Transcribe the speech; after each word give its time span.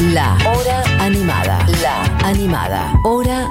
La 0.00 0.38
Hora 0.46 0.84
Animada. 1.00 1.58
La 1.82 2.04
Animada. 2.24 2.92
Hora 3.02 3.48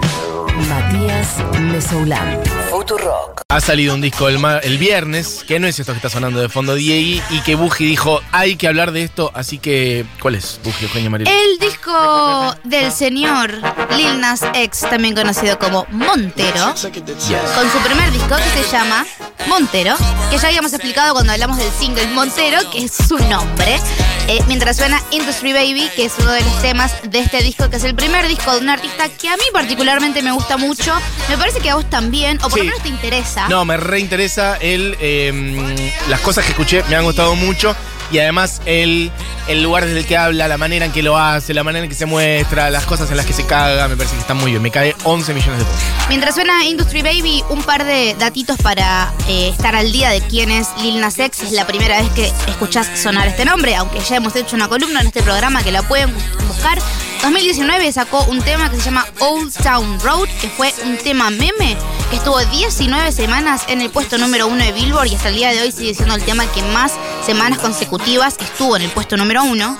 Matías 0.67 1.35
Mesoulán. 1.59 2.39
Futurock. 2.69 3.41
Ha 3.49 3.61
salido 3.61 3.93
un 3.93 4.01
disco 4.01 4.27
el, 4.27 4.43
el 4.63 4.77
viernes, 4.77 5.45
que 5.47 5.59
no 5.59 5.67
es 5.67 5.79
esto 5.79 5.93
que 5.93 5.97
está 5.97 6.09
sonando 6.09 6.41
de 6.41 6.49
fondo 6.49 6.75
Diegui, 6.75 7.21
y 7.29 7.41
que 7.41 7.55
Buji 7.55 7.85
dijo, 7.85 8.21
hay 8.31 8.55
que 8.55 8.67
hablar 8.67 8.91
de 8.91 9.03
esto, 9.03 9.31
así 9.33 9.57
que... 9.59 10.05
¿Cuál 10.21 10.35
es, 10.35 10.59
Buji, 10.63 10.85
Eugenia 10.85 11.09
Mariel? 11.09 11.29
El 11.29 11.59
disco 11.59 12.55
del 12.63 12.91
señor 12.91 13.51
Lil 13.95 14.19
Nas 14.19 14.41
X, 14.53 14.81
también 14.89 15.15
conocido 15.15 15.57
como 15.59 15.85
Montero, 15.91 16.73
con 16.73 17.71
su 17.71 17.77
primer 17.85 18.11
disco 18.11 18.35
que 18.35 18.63
se 18.63 18.71
llama 18.71 19.05
Montero, 19.47 19.95
que 20.29 20.37
ya 20.37 20.47
habíamos 20.47 20.73
explicado 20.73 21.13
cuando 21.13 21.31
hablamos 21.31 21.57
del 21.57 21.71
single 21.71 22.07
Montero, 22.07 22.59
que 22.71 22.83
es 22.83 22.91
su 22.93 23.17
nombre, 23.17 23.79
eh, 24.27 24.43
mientras 24.47 24.75
suena 24.75 25.01
Industry 25.11 25.53
Baby, 25.53 25.89
que 25.95 26.05
es 26.05 26.13
uno 26.19 26.31
de 26.31 26.41
los 26.41 26.61
temas 26.61 26.91
de 27.03 27.19
este 27.19 27.41
disco, 27.41 27.69
que 27.69 27.77
es 27.77 27.83
el 27.85 27.95
primer 27.95 28.27
disco 28.27 28.51
de 28.53 28.59
un 28.59 28.69
artista 28.69 29.07
que 29.07 29.29
a 29.29 29.37
mí 29.37 29.43
particularmente 29.53 30.21
me 30.21 30.31
gusta 30.31 30.46
mucho, 30.55 30.93
me 31.27 31.37
parece 31.37 31.59
que 31.59 31.69
a 31.69 31.75
vos 31.75 31.89
también, 31.89 32.37
o 32.37 32.49
por 32.49 32.53
Sí. 32.53 32.59
lo 32.59 32.65
menos 32.65 32.81
te 32.83 32.87
interesa. 32.89 33.49
No, 33.49 33.65
me 33.65 33.75
reinteresa 33.75 34.55
el, 34.61 34.95
eh, 35.01 35.91
las 36.07 36.21
cosas 36.21 36.45
que 36.45 36.51
escuché, 36.51 36.83
me 36.89 36.95
han 36.95 37.03
gustado 37.03 37.35
mucho. 37.35 37.75
Y 38.09 38.19
además 38.19 38.61
el, 38.65 39.11
el 39.49 39.61
lugar 39.61 39.83
desde 39.85 39.99
el 39.99 40.05
que 40.05 40.15
habla, 40.15 40.47
la 40.47 40.57
manera 40.57 40.85
en 40.85 40.93
que 40.93 41.03
lo 41.03 41.17
hace, 41.17 41.53
la 41.53 41.65
manera 41.65 41.83
en 41.83 41.89
que 41.89 41.95
se 41.95 42.05
muestra, 42.05 42.69
las 42.69 42.85
cosas 42.85 43.11
en 43.11 43.17
las 43.17 43.25
que 43.25 43.33
se 43.33 43.45
caga, 43.45 43.89
me 43.89 43.97
parece 43.97 44.15
que 44.15 44.21
está 44.21 44.33
muy 44.33 44.51
bien. 44.51 44.61
Me 44.63 44.71
cae 44.71 44.95
11 45.03 45.33
millones 45.33 45.59
de 45.59 45.65
pesos. 45.65 45.81
Mientras 46.07 46.33
suena 46.35 46.63
Industry 46.63 47.01
Baby, 47.01 47.43
un 47.49 47.61
par 47.63 47.83
de 47.83 48.15
datitos 48.17 48.55
para 48.63 49.11
eh, 49.27 49.49
estar 49.49 49.75
al 49.75 49.91
día 49.91 50.09
de 50.09 50.21
quién 50.21 50.51
es 50.51 50.69
Lil 50.81 51.01
Nas 51.01 51.19
X. 51.19 51.41
Es 51.43 51.51
la 51.51 51.67
primera 51.67 51.99
vez 52.01 52.09
que 52.11 52.31
escuchás 52.47 52.87
sonar 52.97 53.27
este 53.27 53.43
nombre, 53.43 53.75
aunque 53.75 53.99
ya 53.99 54.15
hemos 54.15 54.33
hecho 54.37 54.55
una 54.55 54.69
columna 54.69 55.01
en 55.01 55.07
este 55.07 55.21
programa 55.21 55.61
que 55.61 55.73
la 55.73 55.81
pueden 55.83 56.09
bu- 56.15 56.47
buscar. 56.47 56.79
2019 57.21 57.91
sacó 57.91 58.23
un 58.25 58.41
tema 58.41 58.69
que 58.69 58.77
se 58.77 58.83
llama 58.83 59.05
Old 59.19 59.53
Town 59.61 59.99
Road, 60.01 60.29
que 60.39 60.49
fue 60.49 60.73
un 60.83 60.97
tema 60.97 61.29
meme 61.29 61.77
que 62.09 62.17
estuvo 62.17 62.39
19 62.39 63.11
semanas 63.11 63.63
en 63.67 63.81
el 63.81 63.89
puesto 63.89 64.17
número 64.17 64.47
uno 64.47 64.63
de 64.63 64.71
Billboard 64.71 65.07
y 65.07 65.15
hasta 65.15 65.29
el 65.29 65.35
día 65.35 65.51
de 65.51 65.61
hoy 65.61 65.71
sigue 65.71 65.93
siendo 65.93 66.15
el 66.15 66.23
tema 66.23 66.49
que 66.51 66.61
más 66.63 66.93
semanas 67.25 67.59
consecutivas 67.59 68.35
estuvo 68.39 68.75
en 68.77 68.83
el 68.83 68.89
puesto 68.91 69.17
número 69.17 69.43
uno. 69.43 69.77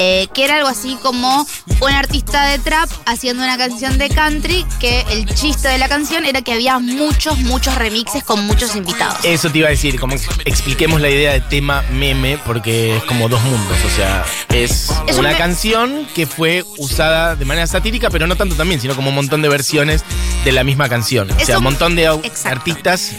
eh, 0.00 0.28
que 0.32 0.44
era 0.44 0.56
algo 0.56 0.68
así 0.68 0.96
como 1.02 1.44
un 1.80 1.90
artista 1.90 2.44
de 2.46 2.60
trap 2.60 2.88
haciendo 3.06 3.42
una 3.42 3.58
canción 3.58 3.98
de 3.98 4.08
country, 4.08 4.64
que 4.78 5.04
el 5.10 5.26
chiste 5.34 5.66
de 5.68 5.76
la 5.78 5.88
canción 5.88 6.24
era 6.24 6.40
que 6.42 6.52
había 6.52 6.78
muchos, 6.78 7.36
muchos 7.38 7.74
remixes 7.74 8.22
con 8.22 8.44
muchos 8.46 8.76
invitados. 8.76 9.16
Eso 9.24 9.50
te 9.50 9.58
iba 9.58 9.66
a 9.66 9.70
decir, 9.70 9.98
como 9.98 10.14
ex- 10.14 10.28
expliquemos 10.44 11.00
la 11.00 11.08
idea 11.08 11.32
de 11.32 11.40
tema 11.40 11.82
meme, 11.90 12.38
porque 12.46 12.96
es 12.98 13.04
como 13.04 13.28
dos 13.28 13.42
mundos. 13.42 13.76
O 13.84 13.96
sea, 13.96 14.24
es, 14.50 14.88
Es 15.08 15.14
un 15.16 15.26
una 15.26 15.36
canción 15.36 16.06
que 16.14 16.26
fue 16.28 16.64
usada 16.76 17.34
de 17.34 17.44
manera 17.44 17.66
satírica, 17.66 18.08
pero 18.08 18.28
no 18.28 18.36
tanto 18.36 18.54
también, 18.54 18.80
sino 18.80 18.94
como 18.94 19.08
un 19.08 19.16
montón 19.16 19.42
de 19.42 19.48
versiones 19.48 20.04
de 20.44 20.52
la 20.52 20.62
misma 20.62 20.88
canción. 20.88 21.28
O 21.30 21.44
sea, 21.44 21.58
un 21.58 21.64
montón 21.64 21.96
de 21.96 22.04
Exacto. 22.04 22.48
artistas 22.50 23.10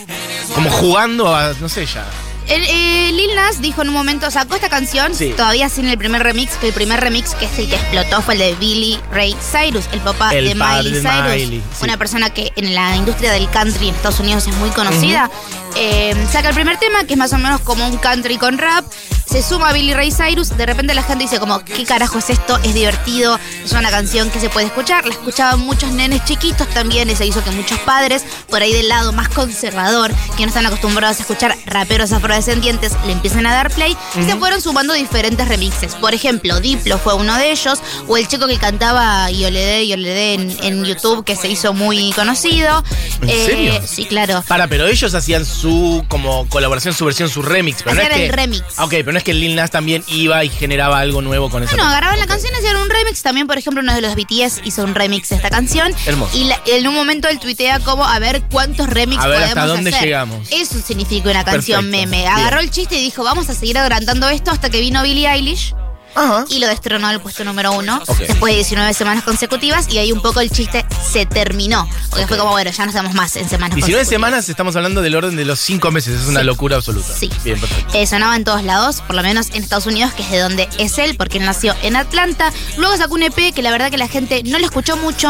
como 0.56 0.70
jugando 0.70 1.36
a, 1.36 1.54
no 1.60 1.68
sé, 1.68 1.86
ya. 1.86 2.06
El, 2.50 2.64
eh, 2.64 3.12
Lil 3.14 3.36
Nas 3.36 3.62
dijo 3.62 3.82
en 3.84 3.90
un 3.90 3.94
momento, 3.94 4.30
sacó 4.32 4.56
esta 4.56 4.70
canción, 4.70 5.14
Sí. 5.14 5.34
todavía 5.38 5.70
sin 5.70 5.86
el 5.88 5.98
primer 5.98 6.24
remix, 6.24 6.54
que 6.58 6.68
el 6.70 6.74
primer 6.74 7.00
remix 7.00 7.36
que 7.36 7.46
es 7.46 7.60
el 7.60 7.70
que 7.70 7.76
explotó 7.76 8.22
fue 8.22 8.34
el 8.34 8.40
de 8.40 8.56
Billy 8.56 9.00
Ray 9.12 9.36
Cyrus, 9.52 9.86
el 9.92 10.00
papá 10.02 10.34
El 10.34 10.48
de 10.48 10.56
Miley 10.56 10.92
de 10.94 11.02
Cyrus, 11.02 11.24
Miley, 11.24 11.64
sí. 11.78 11.84
una 11.84 11.98
persona 11.98 12.32
que 12.32 12.52
en 12.56 12.74
la 12.74 12.96
industria 12.96 13.32
del 13.32 13.50
country 13.52 13.90
en 13.90 13.96
Estados 13.96 14.20
Unidos 14.20 14.48
es 14.48 14.56
muy 14.56 14.70
conocida. 14.72 15.30
Eh, 15.76 16.16
saca 16.32 16.50
el 16.50 16.56
primer 16.56 16.78
tema, 16.78 17.04
que 17.04 17.14
es 17.14 17.20
más 17.20 17.32
o 17.34 17.38
menos 17.38 17.62
como 17.62 17.88
un 17.88 17.98
country 17.98 18.38
con 18.38 18.58
rap, 18.58 18.84
se 19.30 19.44
suma 19.44 19.70
a 19.70 19.74
Billy 19.74 19.94
Ray 19.94 20.12
Cyrus, 20.12 20.58
de 20.58 20.66
repente 20.66 20.96
la 20.96 21.04
gente 21.04 21.26
dice 21.26 21.40
como, 21.40 21.60
¿qué 21.64 21.86
carajo 21.86 22.18
es 22.18 22.32
esto? 22.32 22.58
Es 22.64 22.74
divertido, 22.74 23.40
es 23.64 23.72
una 23.74 23.92
canción 23.92 24.32
que 24.32 24.40
se 24.40 24.50
puede 24.50 24.66
escuchar, 24.66 25.06
la 25.06 25.14
escuchaban 25.14 25.60
muchos 25.60 25.92
nenes 25.92 26.26
chiquitos 26.26 26.68
también, 26.70 27.12
y 27.12 27.16
se 27.16 27.28
hizo 27.28 27.44
que 27.44 27.52
muchos 27.52 27.78
padres, 27.82 28.24
por 28.50 28.64
ahí 28.64 28.74
del 28.74 28.90
lado 28.90 29.12
más 29.12 29.30
conservador, 29.30 30.12
que 30.36 30.42
no 30.42 30.48
están 30.48 30.66
acostumbrados 30.66 31.20
a 31.20 31.22
escuchar 31.22 31.56
raperos 31.68 32.12
afrodescendientes, 32.40 32.94
le 33.06 33.12
empiezan 33.14 33.46
a 33.46 33.54
dar 33.54 33.70
play, 33.72 33.96
y 34.20 34.24
se 34.24 34.36
fueron 34.38 34.62
sumando 34.62 34.94
diferentes 34.94 35.48
remixes. 35.48 35.96
Por 35.96 36.14
ejemplo, 36.14 36.60
Diplo 36.60 36.98
fue 36.98 37.14
uno 37.16 37.38
de 37.38 37.52
ellos, 37.52 37.80
o 38.08 38.18
el 38.18 38.28
chico 38.28 38.48
que 38.48 38.58
cantaba 38.58 39.30
Yoledé, 39.30 39.88
Yoledé 39.88 40.34
en, 40.36 40.58
en 40.64 40.86
YouTube, 40.86 41.24
que 41.26 41.36
se 41.36 41.48
hizo 41.50 41.74
muy 41.74 42.12
conocido. 42.14 42.84
¿En 43.22 43.30
Eh, 43.30 43.46
serio? 43.46 43.82
Sí, 43.86 44.06
claro. 44.06 44.44
Para, 44.48 44.68
pero 44.68 44.88
ellos 44.88 45.14
hacían 45.14 45.46
su 45.46 46.04
como 46.08 46.48
colaboración, 46.50 46.94
su 46.94 47.06
versión, 47.06 47.30
su 47.30 47.42
remix. 47.42 47.84
Pero 47.84 47.96
no 47.96 48.02
es 48.02 48.10
que, 48.10 48.26
el 48.28 48.34
remix. 48.34 48.64
Ah, 48.78 48.86
Ok, 48.86 48.92
pero 48.92 49.12
no 49.12 49.18
es 49.18 49.24
que 49.24 49.34
Lil 49.34 49.56
Nas 49.56 49.72
también 49.72 50.04
iba 50.08 50.44
y 50.44 50.50
generaba 50.50 51.00
algo 51.00 51.22
nuevo 51.22 51.50
con 51.50 51.64
eso. 51.64 51.76
No, 51.76 51.84
agarraban 51.88 52.20
la 52.20 52.28
canción 52.28 52.54
y 52.54 52.58
hacían 52.58 52.78
un 52.78 52.90
remix. 52.90 53.22
También, 53.22 53.48
por 53.48 53.58
ejemplo, 53.58 53.82
uno 53.84 53.94
de 53.94 54.02
los 54.02 54.16
BTS 54.16 54.62
hizo 54.64 54.84
un 54.84 54.96
remix 54.96 55.30
de 55.30 55.36
esta 55.36 55.50
canción. 55.50 55.94
Hermoso. 56.06 56.38
Y 56.38 56.46
la- 56.46 56.60
en 56.66 56.88
un 56.88 56.96
momento 56.96 57.28
él 57.28 57.40
tuitea 57.40 57.80
como 57.80 58.06
a 58.06 58.18
ver 58.20 58.42
cuántos 58.52 58.88
remixes 58.90 59.24
A 59.24 59.28
ver 59.28 59.38
podemos 59.40 59.58
hasta 59.58 59.68
dónde 59.68 59.90
hacer. 59.92 60.04
llegamos. 60.04 60.48
Eso 60.52 60.80
significa 60.86 61.30
una 61.30 61.44
canción 61.44 61.86
Perfecto. 61.86 62.10
meme. 62.10 62.28
Bien. 62.36 62.48
Agarró 62.48 62.60
el 62.62 62.72
chiste 62.72 62.98
y 62.98 63.02
dijo, 63.02 63.24
vamos 63.24 63.50
a 63.50 63.54
seguir 63.56 63.78
agrandando 63.78 64.30
esto 64.30 64.52
hasta 64.52 64.70
que 64.70 64.80
vino 64.80 65.02
Billie 65.04 65.28
Eilish. 65.30 65.74
Ajá. 66.16 66.44
Y 66.50 66.58
lo 66.58 66.68
destronó 66.68 67.06
al 67.08 67.22
puesto 67.22 67.44
número 67.44 67.72
uno 67.72 68.02
después 68.18 68.52
de 68.52 68.56
19 68.58 68.96
semanas 68.96 69.24
consecutivas 69.24 69.88
y 69.94 70.00
ahí 70.00 70.12
un 70.12 70.24
poco 70.24 70.40
el 70.42 70.50
chiste 70.50 70.84
se 71.08 71.28
terminó. 71.28 71.88
Porque 72.10 72.26
fue 72.26 72.36
como, 72.36 72.50
bueno, 72.50 72.72
ya 72.72 72.84
no 72.84 72.90
estamos 72.90 73.14
más 73.14 73.36
en 73.36 73.48
semanas 73.48 73.76
19 73.76 73.78
consecutivas. 73.78 74.08
semanas 74.10 74.50
estamos 74.50 74.76
hablando 74.76 75.04
del 75.04 75.16
orden 75.16 75.36
de 75.36 75.46
los 75.46 75.60
5 75.60 75.92
meses. 75.92 76.20
Es 76.22 76.28
una 76.28 76.40
Sí. 76.40 76.46
locura 76.48 76.78
absoluta. 76.78 77.14
Sí. 77.16 77.30
Bien, 77.44 77.60
perfecto. 77.60 77.94
Eh, 77.96 78.08
sonaba 78.08 78.36
en 78.36 78.44
todos 78.44 78.64
lados, 78.64 79.02
por 79.02 79.16
lo 79.16 79.22
menos 79.22 79.50
en 79.52 79.62
Estados 79.62 79.86
Unidos, 79.86 80.12
que 80.16 80.24
es 80.24 80.32
de 80.32 80.40
donde 80.40 80.68
es 80.80 80.98
él, 80.98 81.16
porque 81.16 81.38
él 81.38 81.46
nació 81.46 81.76
en 81.84 81.96
Atlanta. 81.96 82.52
Luego 82.78 82.98
sacó 82.98 83.14
un 83.14 83.22
EP 83.24 83.52
que 83.54 83.62
la 83.62 83.70
verdad 83.72 83.92
que 83.92 83.98
la 84.00 84.08
gente 84.08 84.42
no 84.46 84.58
lo 84.58 84.66
escuchó 84.66 84.98
mucho, 84.98 85.30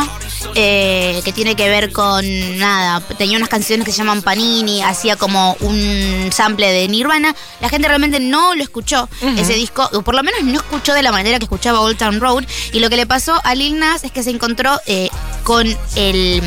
eh, 0.56 1.22
que 1.24 1.34
tiene 1.34 1.56
que 1.56 1.70
ver 1.70 1.92
con 1.92 2.24
nada. 2.58 3.02
Tenía 3.18 3.38
unas 3.38 3.50
canciones 3.50 3.86
que 3.86 3.92
se 3.92 4.00
llaman 4.00 4.22
Panini, 4.22 4.82
hacía 4.82 5.16
como 5.16 5.56
un 5.62 6.30
sample 6.32 6.72
de 6.72 6.88
Nirvana. 6.88 7.36
La 7.62 7.70
gente 7.70 7.88
realmente 7.88 8.20
no 8.20 8.56
lo 8.56 8.64
escuchó, 8.64 9.10
ese 9.38 9.54
disco, 9.54 9.90
o 9.94 10.02
por 10.02 10.16
lo 10.16 10.24
menos 10.24 10.44
no 10.44 10.58
escuchó 10.58 10.94
de 10.94 11.04
la 11.04 11.12
manera 11.12 11.40
que 11.40 11.46
escuchaba 11.46 11.82
Old 11.82 11.98
Town 11.98 12.20
Road. 12.20 12.46
Y 12.74 12.80
lo 12.80 12.90
que 12.90 12.98
le 12.98 13.06
pasó 13.06 13.40
a 13.44 13.56
Lil 13.56 13.80
Nas 13.80 14.04
es 14.04 14.12
que 14.12 14.24
se 14.24 14.30
encontró 14.30 14.80
eh, 14.86 15.10
con 15.44 15.68
el 15.96 16.42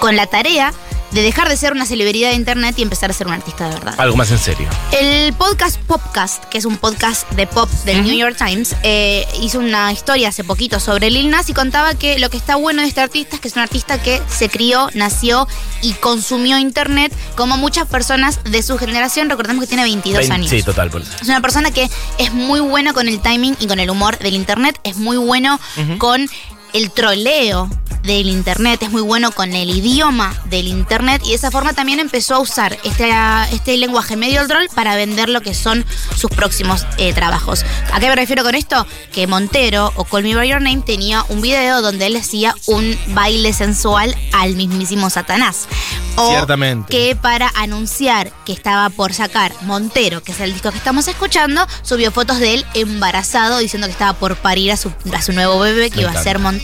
con 0.00 0.14
la 0.14 0.26
tarea 0.26 0.72
de 1.12 1.22
dejar 1.22 1.48
de 1.48 1.56
ser 1.56 1.72
una 1.72 1.86
celebridad 1.86 2.30
de 2.30 2.36
internet 2.36 2.74
y 2.78 2.82
empezar 2.82 3.10
a 3.10 3.12
ser 3.14 3.26
un 3.26 3.32
artista 3.32 3.68
de 3.68 3.74
verdad. 3.74 3.94
Algo 3.98 4.16
más 4.16 4.30
en 4.30 4.38
serio. 4.38 4.68
El 4.92 5.32
podcast 5.34 5.78
Popcast, 5.82 6.44
que 6.46 6.58
es 6.58 6.64
un 6.64 6.76
podcast 6.76 7.28
de 7.32 7.46
pop 7.46 7.68
del 7.84 8.02
New 8.02 8.14
York 8.14 8.36
Times, 8.36 8.76
eh, 8.82 9.26
hizo 9.40 9.58
una 9.58 9.92
historia 9.92 10.28
hace 10.28 10.44
poquito 10.44 10.80
sobre 10.80 11.10
Lil 11.10 11.30
Nas 11.30 11.48
y 11.48 11.54
contaba 11.54 11.94
que 11.94 12.18
lo 12.18 12.30
que 12.30 12.36
está 12.36 12.56
bueno 12.56 12.82
de 12.82 12.88
este 12.88 13.00
artista 13.00 13.36
es 13.36 13.40
que 13.40 13.48
es 13.48 13.54
un 13.56 13.62
artista 13.62 14.00
que 14.02 14.20
se 14.28 14.48
crió, 14.48 14.88
nació 14.94 15.46
y 15.82 15.92
consumió 15.94 16.58
internet 16.58 17.12
como 17.36 17.56
muchas 17.56 17.86
personas 17.86 18.40
de 18.44 18.62
su 18.62 18.78
generación. 18.78 19.30
Recordemos 19.30 19.62
que 19.64 19.68
tiene 19.68 19.82
22 19.84 20.20
Vein- 20.20 20.32
años. 20.32 20.50
Sí, 20.50 20.62
total, 20.62 20.90
por 20.90 21.02
eso. 21.02 21.12
Es 21.20 21.28
una 21.28 21.40
persona 21.40 21.70
que 21.70 21.88
es 22.18 22.32
muy 22.32 22.60
bueno 22.60 22.92
con 22.94 23.08
el 23.08 23.20
timing 23.20 23.56
y 23.60 23.66
con 23.66 23.78
el 23.80 23.90
humor 23.90 24.18
del 24.18 24.34
internet, 24.34 24.78
es 24.84 24.96
muy 24.96 25.16
bueno 25.16 25.58
con 25.98 26.28
el 26.72 26.90
troleo 26.90 27.70
del 28.02 28.28
internet, 28.28 28.82
es 28.82 28.90
muy 28.90 29.02
bueno 29.02 29.32
con 29.32 29.52
el 29.52 29.68
idioma 29.68 30.34
del 30.46 30.66
internet 30.66 31.20
y 31.24 31.30
de 31.30 31.34
esa 31.34 31.50
forma 31.50 31.74
también 31.74 32.00
empezó 32.00 32.36
a 32.36 32.38
usar 32.38 32.78
este, 32.84 33.12
este 33.52 33.76
lenguaje 33.76 34.16
medio 34.16 34.46
troll 34.46 34.66
para 34.74 34.96
vender 34.96 35.28
lo 35.28 35.42
que 35.42 35.52
son 35.52 35.84
sus 36.16 36.30
próximos 36.30 36.86
eh, 36.96 37.12
trabajos. 37.12 37.64
¿A 37.92 38.00
qué 38.00 38.08
me 38.08 38.16
refiero 38.16 38.42
con 38.42 38.54
esto? 38.54 38.86
Que 39.12 39.26
Montero 39.26 39.92
o 39.96 40.04
Call 40.04 40.22
Me 40.22 40.34
By 40.34 40.48
Your 40.48 40.62
Name 40.62 40.82
tenía 40.86 41.24
un 41.28 41.42
video 41.42 41.82
donde 41.82 42.06
él 42.06 42.16
hacía 42.16 42.54
un 42.66 42.98
baile 43.08 43.52
sensual 43.52 44.16
al 44.32 44.54
mismísimo 44.54 45.10
Satanás. 45.10 45.68
O 46.16 46.30
Ciertamente. 46.30 46.90
que 46.90 47.14
para 47.14 47.48
anunciar 47.54 48.32
que 48.44 48.52
estaba 48.52 48.88
por 48.90 49.12
sacar 49.12 49.52
Montero, 49.62 50.22
que 50.22 50.32
es 50.32 50.40
el 50.40 50.52
disco 50.52 50.72
que 50.72 50.78
estamos 50.78 51.06
escuchando, 51.06 51.64
subió 51.82 52.10
fotos 52.10 52.40
de 52.40 52.54
él 52.54 52.66
embarazado 52.74 53.58
diciendo 53.58 53.86
que 53.86 53.92
estaba 53.92 54.14
por 54.14 54.36
parir 54.36 54.72
a 54.72 54.76
su, 54.76 54.92
a 55.12 55.22
su 55.22 55.32
nuevo 55.32 55.60
bebé 55.60 55.90
que 55.90 55.96
Me 55.96 56.02
iba 56.02 56.10
a 56.10 56.22
ser 56.22 56.38
Montero. 56.38 56.57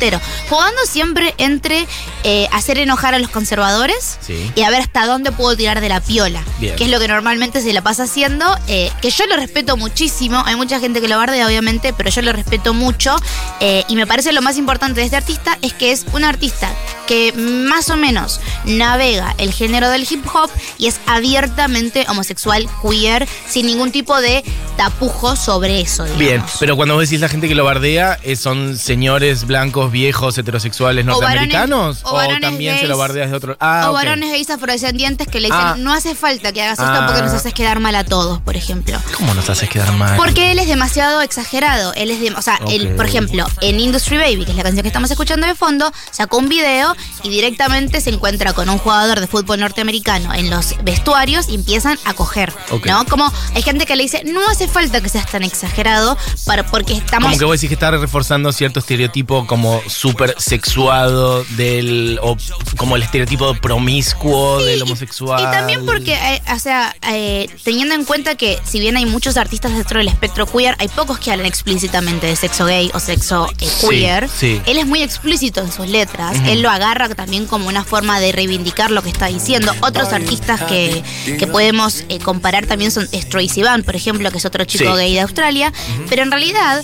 Jugando 0.49 0.81
siempre 0.87 1.35
entre 1.38 1.87
eh, 2.25 2.49
hacer 2.52 2.79
enojar 2.79 3.14
a 3.14 3.19
los 3.19 3.31
conservadores 3.31 4.19
Sí. 4.20 4.50
y 4.55 4.62
a 4.62 4.70
ver 4.70 4.81
hasta 4.81 5.06
dónde 5.06 5.32
puedo 5.32 5.56
tirar 5.56 5.81
de 5.81 5.88
la 5.88 6.00
piola, 6.00 6.43
Bien. 6.58 6.76
que 6.76 6.85
es 6.85 6.91
lo 6.91 6.99
que 6.99 7.08
normalmente 7.08 7.61
se 7.61 7.73
la 7.73 7.82
pasa 7.82 8.05
haciendo, 8.05 8.44
eh, 8.69 8.91
que 9.02 9.11
yo 9.11 9.26
lo 9.26 9.37
respeto 9.37 9.76
muchísimo, 9.76 10.43
hay 10.46 10.56
mucha 10.56 10.81
gente 10.81 11.00
que 11.00 11.08
lo 11.08 11.17
bardea 11.19 11.46
obviamente, 11.46 11.93
pero 11.93 12.11
yo 12.11 12.23
lo 12.23 12.32
respeto 12.32 12.75
mucho 12.75 13.17
eh, 13.61 13.85
y 13.88 13.96
me 13.96 14.06
parece 14.06 14.32
lo 14.32 14.43
más 14.43 14.56
importante 14.56 15.00
de 15.00 15.06
este 15.06 15.17
artista 15.17 15.58
es 15.62 15.73
que 15.75 15.93
es 15.93 16.05
un 16.12 16.25
artista 16.25 16.70
que 17.06 17.32
más 17.35 17.90
o 17.90 17.97
menos 17.97 18.40
navega 18.64 19.35
el 19.38 19.52
género 19.52 19.90
del 19.90 20.06
hip 20.08 20.25
hop 20.32 20.50
y 20.79 20.87
es 20.87 21.00
abiertamente 21.06 22.06
homosexual, 22.08 22.67
queer, 22.82 23.26
sin 23.49 23.67
ningún 23.67 23.90
tipo 23.93 24.19
de 24.20 24.43
tapujo 24.76 25.37
sobre 25.37 25.81
eso. 25.81 26.05
Digamos. 26.05 26.19
Bien, 26.19 26.43
pero 26.61 26.76
cuando 26.76 26.94
vos 26.94 27.05
decís 27.05 27.20
la 27.20 27.29
gente 27.29 27.49
que 27.49 27.55
lo 27.55 27.64
bardea, 27.64 28.19
¿son 28.37 28.76
señores 28.79 29.47
blancos, 29.47 29.83
viejos, 29.90 30.36
heterosexuales, 30.38 31.04
O 31.06 31.20
varones- 31.20 31.20
norteamericanos? 31.20 32.00
o 32.04 32.20
también 32.40 32.78
se 32.78 32.86
lo 32.86 32.96
bardeas 32.98 33.31
de 33.31 33.36
otro 33.36 33.56
Ah, 33.60 33.86
o 33.88 33.92
varones 33.92 34.31
gays 34.31 34.50
afrodescendientes 34.50 35.26
que 35.28 35.40
le 35.40 35.48
dicen, 35.48 35.60
Ah. 35.62 35.76
no 35.78 35.92
hace 35.92 36.14
falta 36.14 36.52
que 36.52 36.62
hagas 36.62 36.78
esto 36.78 36.90
Ah. 36.90 37.06
porque 37.06 37.22
nos 37.22 37.32
haces 37.32 37.54
quedar 37.54 37.81
mal 37.81 37.94
a 37.94 38.04
todos, 38.04 38.40
por 38.40 38.56
ejemplo. 38.56 38.98
¿Cómo 39.16 39.34
nos 39.34 39.48
haces 39.50 39.69
quedar 39.69 39.92
mal? 39.92 40.16
Porque 40.16 40.52
él 40.52 40.58
es 40.58 40.66
demasiado 40.69 41.20
exagerado. 41.22 41.92
Él 41.94 42.10
es 42.10 42.20
de, 42.20 42.31
o 42.32 42.42
sea, 42.42 42.58
él, 42.69 42.94
por 42.96 43.06
ejemplo, 43.06 43.46
en 43.60 43.81
Industry 43.81 44.16
Baby, 44.16 44.44
que 44.44 44.50
es 44.52 44.56
la 44.56 44.62
canción 44.62 44.82
que 44.82 44.88
estamos 44.88 45.10
escuchando 45.10 45.46
de 45.46 45.54
fondo, 45.54 45.92
sacó 46.10 46.38
un 46.38 46.48
video 46.48 46.94
y 47.22 47.28
directamente 47.30 48.00
se 48.00 48.10
encuentra 48.10 48.52
con 48.52 48.69
un 48.69 48.78
jugador 48.78 49.20
de 49.20 49.26
fútbol 49.26 49.60
norteamericano 49.60 50.32
en 50.34 50.50
los 50.50 50.75
vestuarios 50.82 51.48
y 51.48 51.54
empiezan 51.54 51.98
a 52.04 52.14
coger. 52.14 52.52
¿No? 52.87 53.04
Como 53.06 53.32
hay 53.54 53.62
gente 53.62 53.87
que 53.87 53.96
le 53.96 54.02
dice, 54.04 54.22
no 54.25 54.40
hace 54.48 54.69
falta 54.69 55.00
que 55.00 55.08
seas 55.08 55.26
tan 55.30 55.42
exagerado 55.42 56.16
para, 56.44 56.66
porque 56.66 56.92
estamos. 56.94 57.28
Como 57.28 57.38
que 57.38 57.44
vos 57.44 57.52
decís 57.60 57.69
que 57.69 57.75
está 57.75 57.90
reforzando 57.90 58.52
cierto 58.52 58.80
estereotipo 58.80 59.46
como 59.46 59.74
súper 59.88 60.35
sexuado 60.38 61.44
del. 61.56 62.19
o 62.23 62.37
como 62.76 62.97
el 62.97 63.03
estereotipo 63.03 63.55
promiscuo 63.55 64.61
Sí, 64.61 64.67
del 64.67 64.82
homosexual. 64.82 65.41
Y, 65.41 65.44
también 65.44 65.85
porque, 65.87 66.15
eh, 66.15 66.43
o 66.55 66.59
sea, 66.59 66.94
eh, 67.11 67.49
teniendo 67.62 67.94
en 67.94 68.05
cuenta 68.05 68.35
que 68.35 68.59
si 68.65 68.81
bien 68.81 68.97
hay 68.97 69.06
muchos 69.06 69.37
artistas 69.37 69.73
dentro 69.75 69.99
del 69.99 70.09
espectro 70.09 70.47
queer, 70.47 70.75
hay 70.79 70.88
pocos 70.88 71.19
que 71.19 71.31
hablan 71.31 71.47
explícitamente 71.47 72.26
de 72.26 72.37
sexo 72.37 72.67
gay 72.67 72.91
o 72.94 73.00
sexo 73.00 73.49
eh, 73.61 73.69
queer. 73.81 74.29
sí. 74.29 74.61
Él 74.67 74.79
es 74.79 74.87
muy 74.87 75.03
explícito 75.03 75.61
en 75.61 75.71
sus 75.73 75.88
letras. 75.88 76.37
Él 76.47 76.62
lo 76.62 76.71
agarra 76.71 77.09
también 77.15 77.47
como 77.47 77.69
una 77.69 77.85
forma 77.85 78.21
de 78.21 78.32
reivindicar 78.32 78.91
lo 78.91 79.03
que 79.03 79.11
está 79.11 79.26
diciendo. 79.26 79.73
Otros 79.82 80.12
artistas 80.12 80.62
que, 80.62 81.03
que 81.38 81.47
podemos 81.47 82.05
eh, 82.09 82.19
comparar 82.19 82.67
también 82.67 82.91
son 82.91 83.09
Troye 83.31 83.49
Sivan, 83.49 83.82
por 83.82 83.97
ejemplo, 83.97 84.31
que 84.31 84.38
es 84.38 84.44
otro 84.44 84.65
chico 84.65 84.85
Sí. 84.85 84.91
gay 84.99 85.15
de 85.15 85.21
Australia. 85.21 85.73
Pero 86.09 86.23
en 86.23 86.31
realidad 86.31 86.82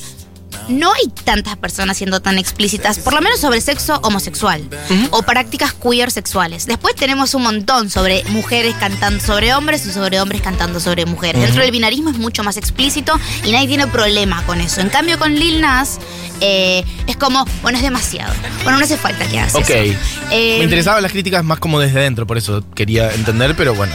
no 0.69 0.93
hay 0.93 1.09
tantas 1.25 1.57
personas 1.57 1.97
siendo 1.97 2.21
tan 2.21 2.39
explícitas, 2.39 2.99
por 2.99 3.13
lo 3.15 3.21
menos 3.21 3.41
sobre 3.41 3.61
sexo 3.61 3.99
homosexual 4.03 4.63
o 5.11 5.23
prácticas 5.23 5.73
queer 5.75 6.11
sexuales. 6.11 6.67
Después 6.67 6.95
tenemos 6.95 7.35
un 7.35 7.43
montón 7.43 7.91
sobre 7.91 8.25
mujeres 8.25 8.75
cantando 8.79 9.25
sobre 9.25 9.55
hombres 9.55 9.85
y 9.87 9.93
sobre 9.93 10.21
hombres 10.21 10.41
cantando 10.43 10.81
sobre 10.81 11.07
mujeres. 11.07 11.43
Dentro 11.43 11.63
del 11.63 11.71
binarismo 11.73 12.11
es 12.11 12.19
mucho 12.19 12.45
más 12.45 12.57
explícito 12.57 13.19
y 13.45 13.53
nadie 13.53 13.69
tiene 13.69 13.87
problema 13.87 14.43
con 14.47 14.61
eso. 14.61 14.81
En 14.81 14.89
cambio 14.91 15.19
con 15.19 15.35
Lil 15.35 15.61
Nas 15.61 15.99
eh, 16.41 16.85
es 17.07 17.17
como, 17.17 17.45
bueno, 17.63 17.79
es 17.79 17.83
demasiado. 17.85 18.33
Bueno, 18.65 18.79
no 18.79 18.85
hace 18.85 18.97
falta 18.97 19.27
que 19.27 19.39
hagas 19.39 19.55
Ok. 19.55 19.71
eso. 19.71 19.99
Eh, 20.31 20.57
Me 20.59 20.65
interesaban 20.65 21.03
las 21.03 21.13
críticas 21.13 21.45
más 21.45 21.59
como 21.59 21.81
desde 21.81 22.01
dentro, 22.01 22.27
por 22.27 22.39
eso 22.39 22.65
quería 22.75 23.13
entender, 23.13 23.55
pero 23.57 23.75
bueno. 23.75 23.93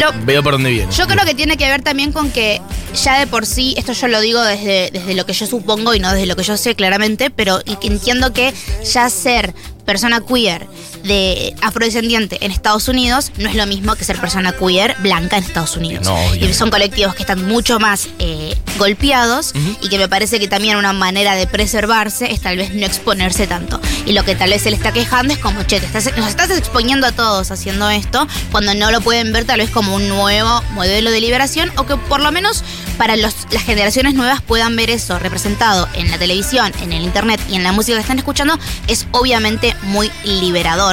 Lo- 0.00 0.12
veo 0.24 0.42
por 0.42 0.52
dónde 0.54 0.70
viene. 0.70 0.92
Yo 0.92 1.06
creo 1.06 1.24
que 1.24 1.34
tiene 1.34 1.56
que 1.56 1.68
ver 1.68 1.82
también 1.82 2.12
con 2.12 2.30
que 2.30 2.60
ya 3.02 3.18
de 3.18 3.26
por 3.26 3.46
sí, 3.46 3.74
esto 3.76 3.92
yo 3.92 4.08
lo 4.08 4.20
digo 4.20 4.42
desde, 4.42 4.90
desde 4.92 5.14
lo 5.14 5.24
que 5.26 5.32
yo 5.32 5.46
supongo 5.46 5.94
y 5.94 6.00
no 6.00 6.12
desde 6.12 6.26
lo 6.26 6.36
que 6.36 6.42
yo 6.44 6.56
sé 6.56 6.74
claramente, 6.74 7.30
pero 7.30 7.60
entiendo 7.82 8.32
que 8.32 8.52
ya 8.92 9.08
ser 9.10 9.54
persona 9.84 10.20
queer 10.20 10.66
de 11.04 11.54
afrodescendiente 11.62 12.38
en 12.44 12.50
Estados 12.52 12.88
Unidos 12.88 13.32
no 13.38 13.48
es 13.48 13.54
lo 13.54 13.66
mismo 13.66 13.94
que 13.96 14.04
ser 14.04 14.18
persona 14.20 14.52
queer 14.52 14.94
blanca 15.00 15.36
en 15.36 15.44
Estados 15.44 15.76
Unidos. 15.76 16.06
No, 16.06 16.34
y 16.34 16.52
son 16.54 16.70
colectivos 16.70 17.14
que 17.14 17.22
están 17.22 17.44
mucho 17.46 17.78
más 17.80 18.08
eh, 18.18 18.56
golpeados 18.78 19.52
y 19.80 19.88
que 19.88 19.98
me 19.98 20.08
parece 20.08 20.38
que 20.38 20.48
también 20.48 20.76
una 20.76 20.92
manera 20.92 21.34
de 21.34 21.46
preservarse 21.46 22.30
es 22.32 22.40
tal 22.40 22.56
vez 22.56 22.74
no 22.74 22.86
exponerse 22.86 23.46
tanto. 23.46 23.80
Y 24.06 24.12
lo 24.12 24.24
que 24.24 24.34
tal 24.34 24.50
vez 24.50 24.64
él 24.66 24.74
está 24.74 24.92
quejando 24.92 25.32
es 25.34 25.38
como, 25.38 25.62
che, 25.64 25.80
te 25.80 25.86
estás, 25.86 26.16
nos 26.16 26.28
estás 26.28 26.50
exponiendo 26.50 27.06
a 27.06 27.12
todos 27.12 27.50
haciendo 27.50 27.88
esto, 27.90 28.26
cuando 28.50 28.74
no 28.74 28.90
lo 28.90 29.00
pueden 29.00 29.32
ver 29.32 29.44
tal 29.44 29.58
vez 29.58 29.70
como 29.70 29.94
un 29.94 30.08
nuevo 30.08 30.62
modelo 30.72 31.10
de 31.10 31.20
liberación 31.20 31.70
o 31.76 31.86
que 31.86 31.96
por 31.96 32.20
lo 32.20 32.30
menos 32.32 32.62
para 32.98 33.16
los- 33.16 33.34
las 33.50 33.62
generaciones 33.64 34.14
nuevas 34.14 34.40
puedan 34.42 34.76
ver 34.76 34.90
eso 34.90 35.18
representado 35.18 35.88
en 35.94 36.10
la 36.10 36.18
televisión, 36.18 36.72
en 36.82 36.92
el 36.92 37.02
internet 37.02 37.40
y 37.48 37.56
en 37.56 37.64
la 37.64 37.72
música 37.72 37.96
que 37.96 38.02
están 38.02 38.18
escuchando, 38.18 38.58
es 38.86 39.06
obviamente 39.12 39.74
muy 39.82 40.10
liberador. 40.24 40.91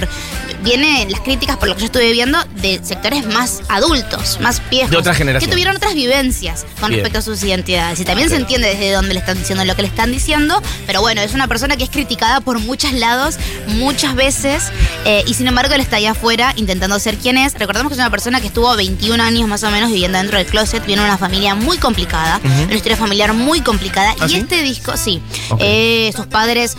Vienen 0.63 1.10
las 1.12 1.22
críticas, 1.22 1.57
por 1.57 1.69
lo 1.69 1.75
que 1.75 1.81
yo 1.81 1.86
estuve 1.86 2.12
viendo, 2.12 2.38
de 2.56 2.80
sectores 2.84 3.25
más 3.28 3.62
adultos, 3.69 4.40
más 4.42 4.62
viejos. 4.69 4.92
De 4.92 4.98
otra 4.98 5.13
generación. 5.13 5.50
Que 5.50 5.51
tuvieron 5.54 5.75
otras 5.75 5.94
vivencias 5.94 6.66
con 6.80 6.90
Bien. 6.90 7.00
respecto 7.00 7.19
a 7.19 7.22
sus 7.22 7.42
identidades. 7.44 8.00
Y 8.00 8.06
también 8.06 8.30
se 8.30 8.36
entiende 8.36 8.68
desde 8.68 8.92
dónde 8.92 9.13
le 9.13 9.19
están 9.22 9.38
diciendo 9.38 9.63
lo 9.63 9.75
que 9.75 9.84
le 9.84 9.88
están 9.88 10.12
diciendo. 10.12 10.62
Pero 10.86 11.01
bueno, 11.01 11.22
es 11.22 11.34
una 11.34 11.48
persona 11.48 11.78
que 11.78 11.86
es 11.86 11.90
criticada 11.90 12.42
por 12.42 12.60
muchos 12.60 12.92
lados, 12.94 13.38
muchas 13.68 14.16
veces. 14.16 14.63
eh, 15.06 15.24
y 15.28 15.34
sin 15.34 15.48
embargo, 15.48 15.74
él 15.75 15.81
está 15.81 15.96
allá 15.98 16.12
afuera 16.12 16.54
intentando 16.57 17.00
ser 17.00 17.18
quien 17.18 17.38
es. 17.38 17.54
Recordemos 17.54 17.90
que 17.90 17.94
es 17.94 18.00
una 18.00 18.10
persona 18.12 18.42
que 18.42 18.48
estuvo 18.48 18.75
21 18.75 19.22
años 19.24 19.48
más 19.48 19.63
o 19.63 19.72
menos 19.72 19.90
viviendo 19.92 20.18
dentro 20.18 20.38
del 20.38 20.48
closet. 20.48 20.86
Viene 20.86 21.02
de 21.04 21.07
una 21.07 21.18
familia 21.18 21.56
muy 21.56 21.78
complicada, 21.78 22.42
una 22.44 22.75
historia 22.75 22.98
familiar 22.98 23.34
muy 23.34 23.62
complicada. 23.62 24.13
¿Ah, 24.19 24.25
y 24.25 24.30
sí? 24.30 24.36
este 24.38 24.62
disco, 24.62 24.98
sí. 24.98 25.22
Eh, 25.60 26.12
sus 26.16 26.28
padres 26.28 26.75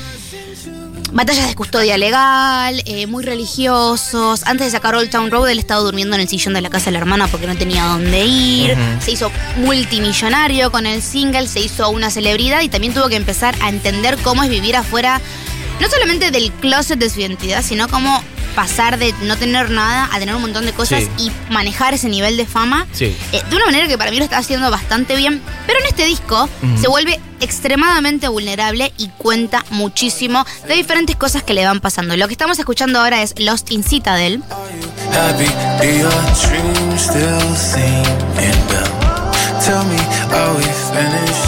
batallas 1.13 1.49
de 1.49 1.55
custodia 1.55 1.97
legal, 1.99 2.83
eh, 2.87 3.07
muy 3.07 3.25
religiosos. 3.25 4.43
Antes 4.47 4.67
de 4.67 4.71
sacar 4.71 4.95
Old 4.95 5.11
Town 5.11 5.31
Road, 5.31 5.49
él 5.51 5.59
estaba 5.59 5.81
durmiendo 5.81 6.15
en 6.17 6.23
el 6.23 6.29
sillón 6.29 6.55
de 6.55 6.61
la 6.61 6.71
casa 6.71 6.87
de 6.87 6.93
la 6.93 6.99
hermana 6.99 7.27
porque 7.29 7.47
no 7.47 7.57
tenía 7.57 7.85
dónde 7.85 8.25
ir. 8.25 8.77
Se 9.05 9.13
hizo 9.13 9.31
multimillonario 9.57 10.71
con 10.71 10.87
el 10.87 11.03
single, 11.03 11.49
se 11.49 11.61
hizo 11.61 11.89
una 11.91 12.11
celebridad 12.11 12.61
y 12.63 12.69
también 12.69 12.95
tuvo 12.95 13.09
que 13.09 13.17
empezar 13.17 13.55
a 13.63 13.69
entender 13.69 14.17
cómo 14.19 14.43
es 14.43 14.51
vivir 14.51 14.77
afuera, 14.77 15.21
no 15.81 15.89
solamente 15.89 16.31
del 16.31 16.53
closet 16.53 16.99
de 16.99 17.11
su 17.11 17.21
identidad, 17.21 17.63
sino 17.63 17.89
cómo 17.89 18.23
pasar 18.55 18.99
de 18.99 19.15
no 19.23 19.37
tener 19.37 19.71
nada 19.71 20.09
a 20.13 20.19
tener 20.19 20.35
un 20.35 20.43
montón 20.43 20.67
de 20.67 20.73
cosas 20.73 21.05
Sí. 21.17 21.31
y 21.49 21.53
manejar 21.53 21.95
ese 21.95 22.09
nivel 22.09 22.37
de 22.37 22.47
fama 22.47 22.87
Sí. 22.93 23.17
eh, 23.33 23.43
de 23.49 23.57
una 23.57 23.65
manera 23.67 23.87
que 23.89 23.97
para 23.97 24.11
mí 24.11 24.19
lo 24.19 24.25
está 24.25 24.39
haciendo 24.39 24.71
bastante 24.71 25.17
bien. 25.17 25.41
Pero 25.67 25.79
en 25.81 25.87
este 25.87 26.05
disco 26.05 26.49
Ujú. 26.63 26.81
se 26.81 26.89
vuelve 26.89 27.21
extremadamente 27.41 28.29
vulnerable 28.29 28.93
y 28.99 29.09
cuenta 29.09 29.65
muchísimo 29.71 30.45
de 30.67 30.75
diferentes 30.75 31.17
cosas 31.17 31.43
que 31.43 31.55
le 31.55 31.65
van 31.65 31.81
pasando. 31.81 32.17
Lo 32.17 32.27
que 32.27 32.33
estamos 32.35 32.59
escuchando 32.59 33.01
ahora 33.01 33.23
es 33.23 33.35
Lost 33.39 33.71
in 33.71 33.83
Citadel. 33.83 34.43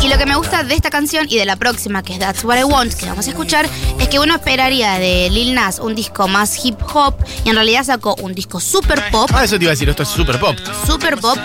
Y 0.02 0.08
lo 0.08 0.18
que 0.18 0.26
me 0.26 0.34
gusta 0.36 0.64
de 0.64 0.74
esta 0.74 0.90
canción 0.90 1.26
y 1.28 1.36
de 1.38 1.44
la 1.44 1.56
próxima, 1.56 2.02
que 2.02 2.14
es 2.14 2.18
That's 2.18 2.44
What 2.44 2.58
I 2.58 2.64
Want, 2.64 2.92
que 2.94 3.06
vamos 3.06 3.26
a 3.26 3.30
escuchar, 3.30 3.68
es 3.98 4.08
que 4.08 4.18
uno 4.18 4.34
esperaría 4.34 4.98
de 4.98 5.30
Lil 5.30 5.54
Nas 5.54 5.78
un 5.78 5.94
disco 5.94 6.26
más 6.28 6.64
hip 6.64 6.78
hop 6.92 7.14
y 7.44 7.50
en 7.50 7.54
realidad 7.54 7.84
sacó 7.84 8.14
un 8.16 8.34
disco 8.34 8.60
super 8.60 9.10
pop, 9.10 9.30
Ah, 9.32 9.44
eso 9.44 9.56
te 9.58 9.64
iba 9.64 9.70
a 9.70 9.74
decir, 9.74 9.88
esto 9.88 10.02
es 10.02 10.08
super 10.08 10.38
pop. 10.40 10.56
super 10.86 11.18
pop, 11.18 11.38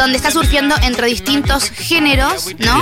donde 0.00 0.16
está 0.16 0.30
surgiendo 0.30 0.74
entre 0.82 1.06
distintos 1.06 1.70
géneros, 1.70 2.48
¿no? 2.58 2.80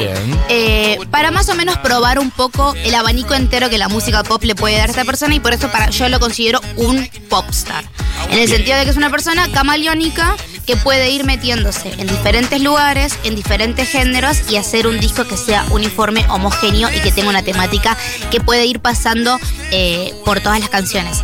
Eh, 0.48 0.98
para 1.10 1.30
más 1.30 1.48
o 1.48 1.54
menos 1.54 1.76
probar 1.78 2.18
un 2.18 2.30
poco 2.30 2.74
el 2.84 2.94
abanico 2.94 3.34
entero 3.34 3.68
que 3.70 3.78
la 3.78 3.88
música 3.88 4.22
pop 4.22 4.42
le 4.44 4.54
puede 4.54 4.76
dar 4.76 4.88
a 4.88 4.90
esta 4.90 5.04
persona 5.04 5.34
y 5.34 5.40
por 5.40 5.52
eso 5.52 5.70
para, 5.70 5.90
yo 5.90 6.08
lo 6.08 6.20
considero 6.20 6.60
un 6.76 7.08
popstar. 7.28 7.84
En 8.30 8.38
el 8.38 8.48
sentido 8.48 8.76
de 8.78 8.84
que 8.84 8.90
es 8.90 8.96
una 8.96 9.10
persona 9.10 9.48
camaleónica 9.52 10.36
que 10.66 10.76
puede 10.76 11.10
ir 11.10 11.24
metiéndose 11.24 11.94
en 11.98 12.06
diferentes 12.06 12.60
lugares, 12.60 13.18
en 13.24 13.34
diferentes 13.34 13.88
géneros 13.88 14.50
y 14.50 14.56
hacer 14.56 14.86
un 14.86 15.00
disco 15.00 15.26
que 15.26 15.36
sea 15.36 15.64
uniforme, 15.70 16.26
homogéneo 16.28 16.90
y 16.90 17.00
que 17.00 17.10
tenga 17.10 17.30
una 17.30 17.42
temática 17.42 17.96
que 18.30 18.40
puede 18.40 18.66
ir 18.66 18.80
pasando 18.80 19.38
eh, 19.70 20.12
por 20.24 20.40
todas 20.40 20.60
las 20.60 20.68
canciones. 20.68 21.22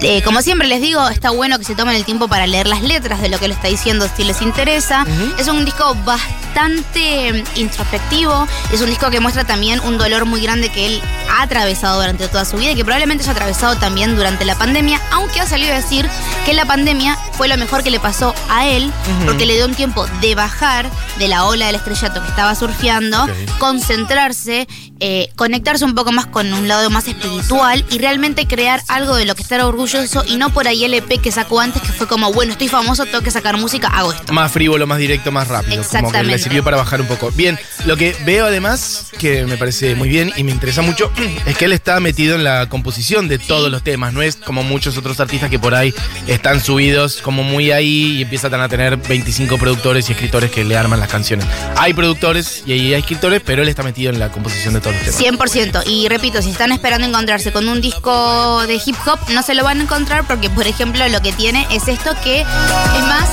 Eh, 0.00 0.22
como 0.22 0.42
siempre 0.42 0.68
les 0.68 0.80
digo, 0.80 1.08
está 1.08 1.30
bueno 1.30 1.58
que 1.58 1.64
se 1.64 1.74
tomen 1.74 1.96
el 1.96 2.04
tiempo 2.04 2.28
para 2.28 2.46
leer 2.46 2.66
las 2.66 2.82
letras 2.82 3.20
de 3.20 3.28
lo 3.28 3.38
que 3.38 3.46
él 3.46 3.52
está 3.52 3.68
diciendo 3.68 4.06
si 4.16 4.24
les 4.24 4.42
interesa. 4.42 5.06
Es 5.38 5.48
un 5.48 5.64
disco 5.64 5.94
bastante 6.04 7.32
mm, 7.32 7.58
introspectivo, 7.58 8.46
es 8.72 8.80
un 8.80 8.90
disco 8.90 9.10
que 9.10 9.20
muestra 9.20 9.44
también 9.44 9.80
un 9.80 9.98
dolor 9.98 10.26
muy 10.26 10.40
grande 10.42 10.68
que 10.68 10.86
él 10.86 11.02
ha 11.30 11.42
atravesado 11.42 12.00
durante 12.00 12.28
toda 12.28 12.44
su 12.44 12.56
vida 12.56 12.72
y 12.72 12.76
que 12.76 12.84
probablemente 12.84 13.24
haya 13.24 13.32
atravesado 13.32 13.76
también 13.76 14.16
durante 14.16 14.44
la 14.44 14.56
pandemia, 14.56 15.00
aunque 15.12 15.40
ha 15.40 15.46
salido 15.46 15.72
a 15.72 15.76
decir 15.76 16.08
que 16.44 16.54
la 16.54 16.64
pandemia 16.64 17.16
fue 17.32 17.48
lo 17.48 17.56
mejor 17.56 17.82
que 17.82 17.90
le 17.90 18.00
pasó 18.00 18.34
a 18.48 18.66
él, 18.66 18.92
porque 19.24 19.46
le 19.46 19.54
dio 19.54 19.66
un 19.66 19.74
tiempo 19.74 20.06
de 20.20 20.34
bajar 20.34 20.88
de 21.18 21.28
la 21.28 21.44
ola 21.44 21.66
del 21.66 21.76
estrellato 21.76 22.22
que 22.22 22.28
estaba 22.28 22.54
surfeando, 22.54 23.26
concentrarse, 23.58 24.66
eh, 25.00 25.28
conectarse 25.36 25.84
un 25.84 25.94
poco 25.94 26.12
más 26.12 26.26
con 26.26 26.52
un 26.52 26.68
lado 26.68 26.88
más 26.90 27.06
espiritual 27.08 27.84
y 27.90 27.98
realmente 27.98 28.46
crear 28.46 28.82
algo 28.88 29.14
de 29.16 29.26
lo 29.26 29.34
que 29.34 29.42
estar 29.42 29.60
orgulloso 29.60 30.24
y 30.26 30.36
no 30.36 30.50
por 30.50 30.68
ahí 30.68 30.84
el 30.84 30.94
EP 30.94 31.20
que 31.20 31.30
sacó 31.30 31.60
antes 31.60 31.82
que 31.82 31.92
fue 31.92 32.06
como, 32.06 32.32
bueno, 32.32 32.52
estoy 32.52 32.68
famoso, 32.68 33.04
tengo 33.04 33.22
que 33.22 33.30
sacar 33.30 33.56
música, 33.58 33.88
hago 33.88 34.12
esto. 34.12 34.32
Más 34.32 34.52
frívolo, 34.52 34.86
más 34.86 34.98
directo, 34.98 35.30
más 35.32 35.48
rápido. 35.48 35.82
Como 35.84 36.12
que 36.12 36.22
le 36.22 36.38
sirvió 36.38 36.64
para 36.64 36.76
bajar 36.76 37.00
un 37.00 37.06
poco. 37.06 37.30
Bien, 37.32 37.58
lo 37.84 37.96
que 37.96 38.16
veo 38.24 38.46
además, 38.46 39.06
que 39.18 39.44
me 39.44 39.56
parece 39.56 39.94
muy 39.94 40.08
bien 40.08 40.32
y 40.36 40.44
me 40.44 40.52
interesa 40.52 40.82
mucho, 40.82 41.12
es 41.46 41.56
que 41.56 41.64
él 41.64 41.72
está 41.72 41.98
metido 42.00 42.34
en 42.34 42.44
la 42.44 42.68
composición 42.68 43.28
de 43.28 43.38
todos 43.38 43.70
los 43.70 43.82
temas. 43.82 44.12
No 44.12 44.22
es 44.22 44.36
como 44.36 44.62
muchos 44.62 44.96
otros 44.96 45.18
artistas 45.20 45.50
que 45.50 45.58
por 45.58 45.74
ahí 45.74 45.94
están 46.26 46.62
subidos 46.62 47.20
como 47.22 47.42
muy 47.42 47.70
ahí 47.70 48.16
y 48.18 48.22
empiezan 48.22 48.54
a 48.60 48.68
tener 48.68 48.96
25 48.96 49.58
productores 49.58 50.08
y 50.08 50.12
escritores 50.12 50.50
que 50.50 50.64
le 50.64 50.76
arman 50.76 51.00
las 51.00 51.08
canciones. 51.08 51.46
Hay 51.76 51.94
productores 51.94 52.62
y 52.66 52.72
hay 52.72 52.94
escritores, 52.94 53.42
pero 53.44 53.62
él 53.62 53.68
está 53.68 53.82
metido 53.82 54.12
en 54.12 54.18
la 54.18 54.30
composición 54.30 54.74
de 54.74 54.80
todos 54.80 54.96
los 54.96 55.16
temas. 55.16 55.40
100%. 55.40 55.82
Y 55.86 56.08
repito, 56.08 56.42
si 56.42 56.50
están 56.50 56.72
esperando 56.72 57.06
encontrarse 57.06 57.52
con 57.52 57.68
un 57.68 57.80
disco 57.80 58.66
de 58.66 58.80
hip 58.84 58.96
hop, 59.06 59.18
no 59.30 59.42
se 59.42 59.54
lo 59.54 59.64
van 59.64 59.80
a 59.80 59.82
encontrar 59.84 60.26
porque, 60.26 60.50
por 60.50 60.66
ejemplo, 60.66 61.06
lo 61.08 61.20
que 61.20 61.32
tiene 61.32 61.66
es 61.70 61.88
esto 61.88 62.10
que 62.22 62.40
es 62.40 62.46
más 62.46 63.28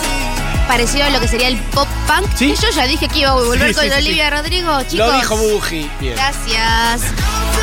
parecido 0.68 1.06
a 1.06 1.10
lo 1.10 1.20
que 1.20 1.28
sería 1.28 1.48
el 1.50 1.58
pop 1.58 1.88
punk. 2.08 2.30
Sí. 2.36 2.54
Yo 2.62 2.70
ya 2.72 2.86
dije 2.86 3.08
que 3.08 3.20
iba 3.20 3.32
a 3.32 3.34
volver 3.34 3.70
Sí, 3.70 3.74
con 3.75 3.84
sí, 3.84 3.92
Olivia 3.92 4.30
Rodrigo, 4.30 4.82
chicos. 4.84 5.08
Lo 5.08 5.13
dijo 5.13 5.38
Buji. 5.38 5.90
Gracias. 6.02 7.02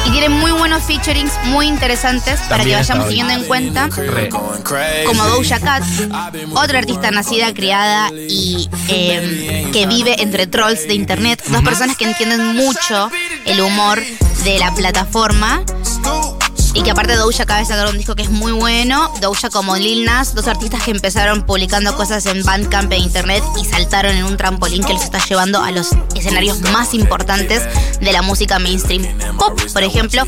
Y 0.07 0.11
tiene 0.11 0.29
muy 0.29 0.51
buenos 0.53 0.83
featurings, 0.85 1.33
muy 1.45 1.67
interesantes 1.67 2.41
para 2.49 2.65
que 2.65 2.75
vayamos 2.75 3.09
bien. 3.09 3.27
teniendo 3.27 3.43
en 3.43 3.49
cuenta. 3.49 3.89
Re. 3.89 4.29
Como 5.05 5.25
Doja 5.27 5.61
Cat, 5.61 5.83
otra 6.55 6.79
artista 6.79 7.11
nacida, 7.11 7.53
criada 7.53 8.11
y 8.13 8.69
eh, 8.89 9.69
que 9.73 9.87
vive 9.87 10.23
entre 10.23 10.47
trolls 10.47 10.87
de 10.87 10.95
internet. 10.95 11.43
Dos 11.49 11.63
personas 11.63 11.97
que 11.97 12.05
entienden 12.05 12.57
mucho 12.57 13.11
el 13.45 13.61
humor 13.61 14.03
de 14.45 14.59
la 14.59 14.73
plataforma. 14.75 15.63
Y 16.73 16.83
que 16.83 16.93
aparte 16.93 17.17
Doja 17.17 17.43
acaba 17.43 17.61
de 17.61 17.67
sacar 17.67 17.89
un 17.89 17.99
disco 17.99 18.15
que 18.15 18.23
es 18.23 18.31
muy 18.31 18.53
bueno. 18.53 19.13
Doja 19.21 19.51
como 19.51 19.77
Lil 19.77 20.05
Nas, 20.05 20.35
dos 20.35 20.47
artistas 20.47 20.83
que 20.83 20.93
empezaron 20.93 21.43
publicando 21.43 21.97
cosas 21.97 22.27
en 22.27 22.45
Bandcamp 22.45 22.93
e 22.93 22.99
internet 22.99 23.43
y 23.61 23.65
saltaron 23.65 24.17
en 24.17 24.25
un 24.25 24.37
trampolín 24.37 24.85
que 24.85 24.93
los 24.93 25.03
está 25.03 25.19
llevando 25.19 25.63
a 25.63 25.73
los 25.73 25.89
escenarios 26.15 26.61
más 26.73 26.95
importantes 26.95 27.63
de 28.01 28.13
la 28.13 28.23
música 28.23 28.59
mainstream 28.59 29.05
pop. 29.37 29.61
Por 29.73 29.83
ejemplo, 29.83 30.23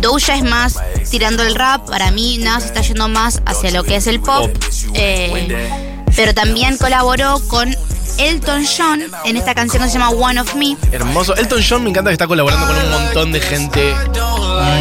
Doja 0.00 0.36
es 0.36 0.44
más 0.44 0.76
tirando 1.10 1.42
el 1.42 1.54
rap. 1.54 1.88
Para 1.88 2.10
mí, 2.10 2.38
Nas 2.38 2.64
está 2.66 2.82
yendo 2.82 3.08
más 3.08 3.40
hacia 3.46 3.70
lo 3.70 3.82
que 3.82 3.96
es 3.96 4.06
el 4.06 4.20
pop. 4.20 4.50
Eh, 4.94 5.70
pero 6.14 6.34
también 6.34 6.76
colaboró 6.76 7.40
con 7.48 7.74
Elton 8.18 8.64
John 8.66 9.02
en 9.24 9.36
esta 9.36 9.54
canción 9.54 9.82
que 9.82 9.88
se 9.88 9.98
llama 9.98 10.10
One 10.10 10.40
of 10.40 10.54
Me. 10.54 10.76
Hermoso. 10.92 11.34
Elton 11.36 11.62
John 11.66 11.84
me 11.84 11.90
encanta 11.90 12.10
que 12.10 12.14
está 12.14 12.26
colaborando 12.26 12.66
con 12.66 12.76
un 12.76 12.90
montón 12.90 13.32
de 13.32 13.40
gente 13.40 13.94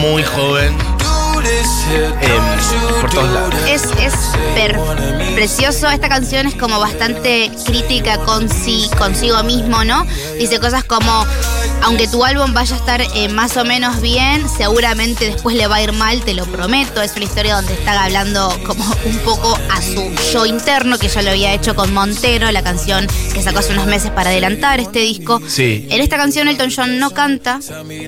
muy 0.02 0.24
joven. 0.24 0.97
Em, 2.22 3.02
por 3.02 3.10
todos 3.10 3.30
lados. 3.32 3.56
Es, 3.68 3.84
es 4.00 4.14
precioso. 5.36 5.88
Esta 5.90 6.10
canción 6.10 6.48
es 6.48 6.56
como 6.56 6.80
bastante 6.80 7.52
crítica 7.66 8.18
con 8.20 8.48
consigo 8.98 9.44
mismo, 9.44 9.84
¿no? 9.84 10.06
Dice 10.38 10.60
cosas 10.60 10.84
como, 10.84 11.26
aunque 11.88 12.06
tu 12.10 12.26
álbum 12.26 12.54
vaya 12.54 12.76
a 12.76 12.78
estar 12.80 13.02
eh, 13.02 13.30
más 13.30 13.56
o 13.56 13.64
menos 13.64 14.02
bien, 14.02 14.46
seguramente 14.50 15.24
después 15.26 15.56
le 15.56 15.68
va 15.68 15.78
a 15.78 15.82
ir 15.84 15.94
mal, 15.94 16.22
te 16.22 16.34
lo 16.34 16.46
prometo. 16.46 17.02
Es 17.02 17.14
una 17.16 17.24
historia 17.24 17.56
donde 17.56 17.74
está 17.76 18.04
hablando 18.04 18.50
como 18.66 18.84
un 19.06 19.18
poco 19.20 19.58
a 19.72 19.82
su 19.82 20.12
yo 20.34 20.46
interno, 20.46 20.98
que 21.00 21.08
ya 21.08 21.22
lo 21.22 21.30
había 21.32 21.54
hecho 21.54 21.76
con 21.76 21.94
Montero, 21.94 22.52
la 22.52 22.62
canción 22.62 23.08
que 23.34 23.42
sacó 23.42 23.60
hace 23.60 23.72
unos 23.72 23.86
meses 23.88 24.12
para 24.12 24.32
adelantar 24.32 24.82
este 24.82 25.00
disco. 25.00 25.42
Sí. 25.48 25.88
En 25.90 26.02
esta 26.02 26.18
canción 26.18 26.50
Elton 26.50 26.70
John 26.76 27.00
no 27.00 27.12
canta, 27.12 27.60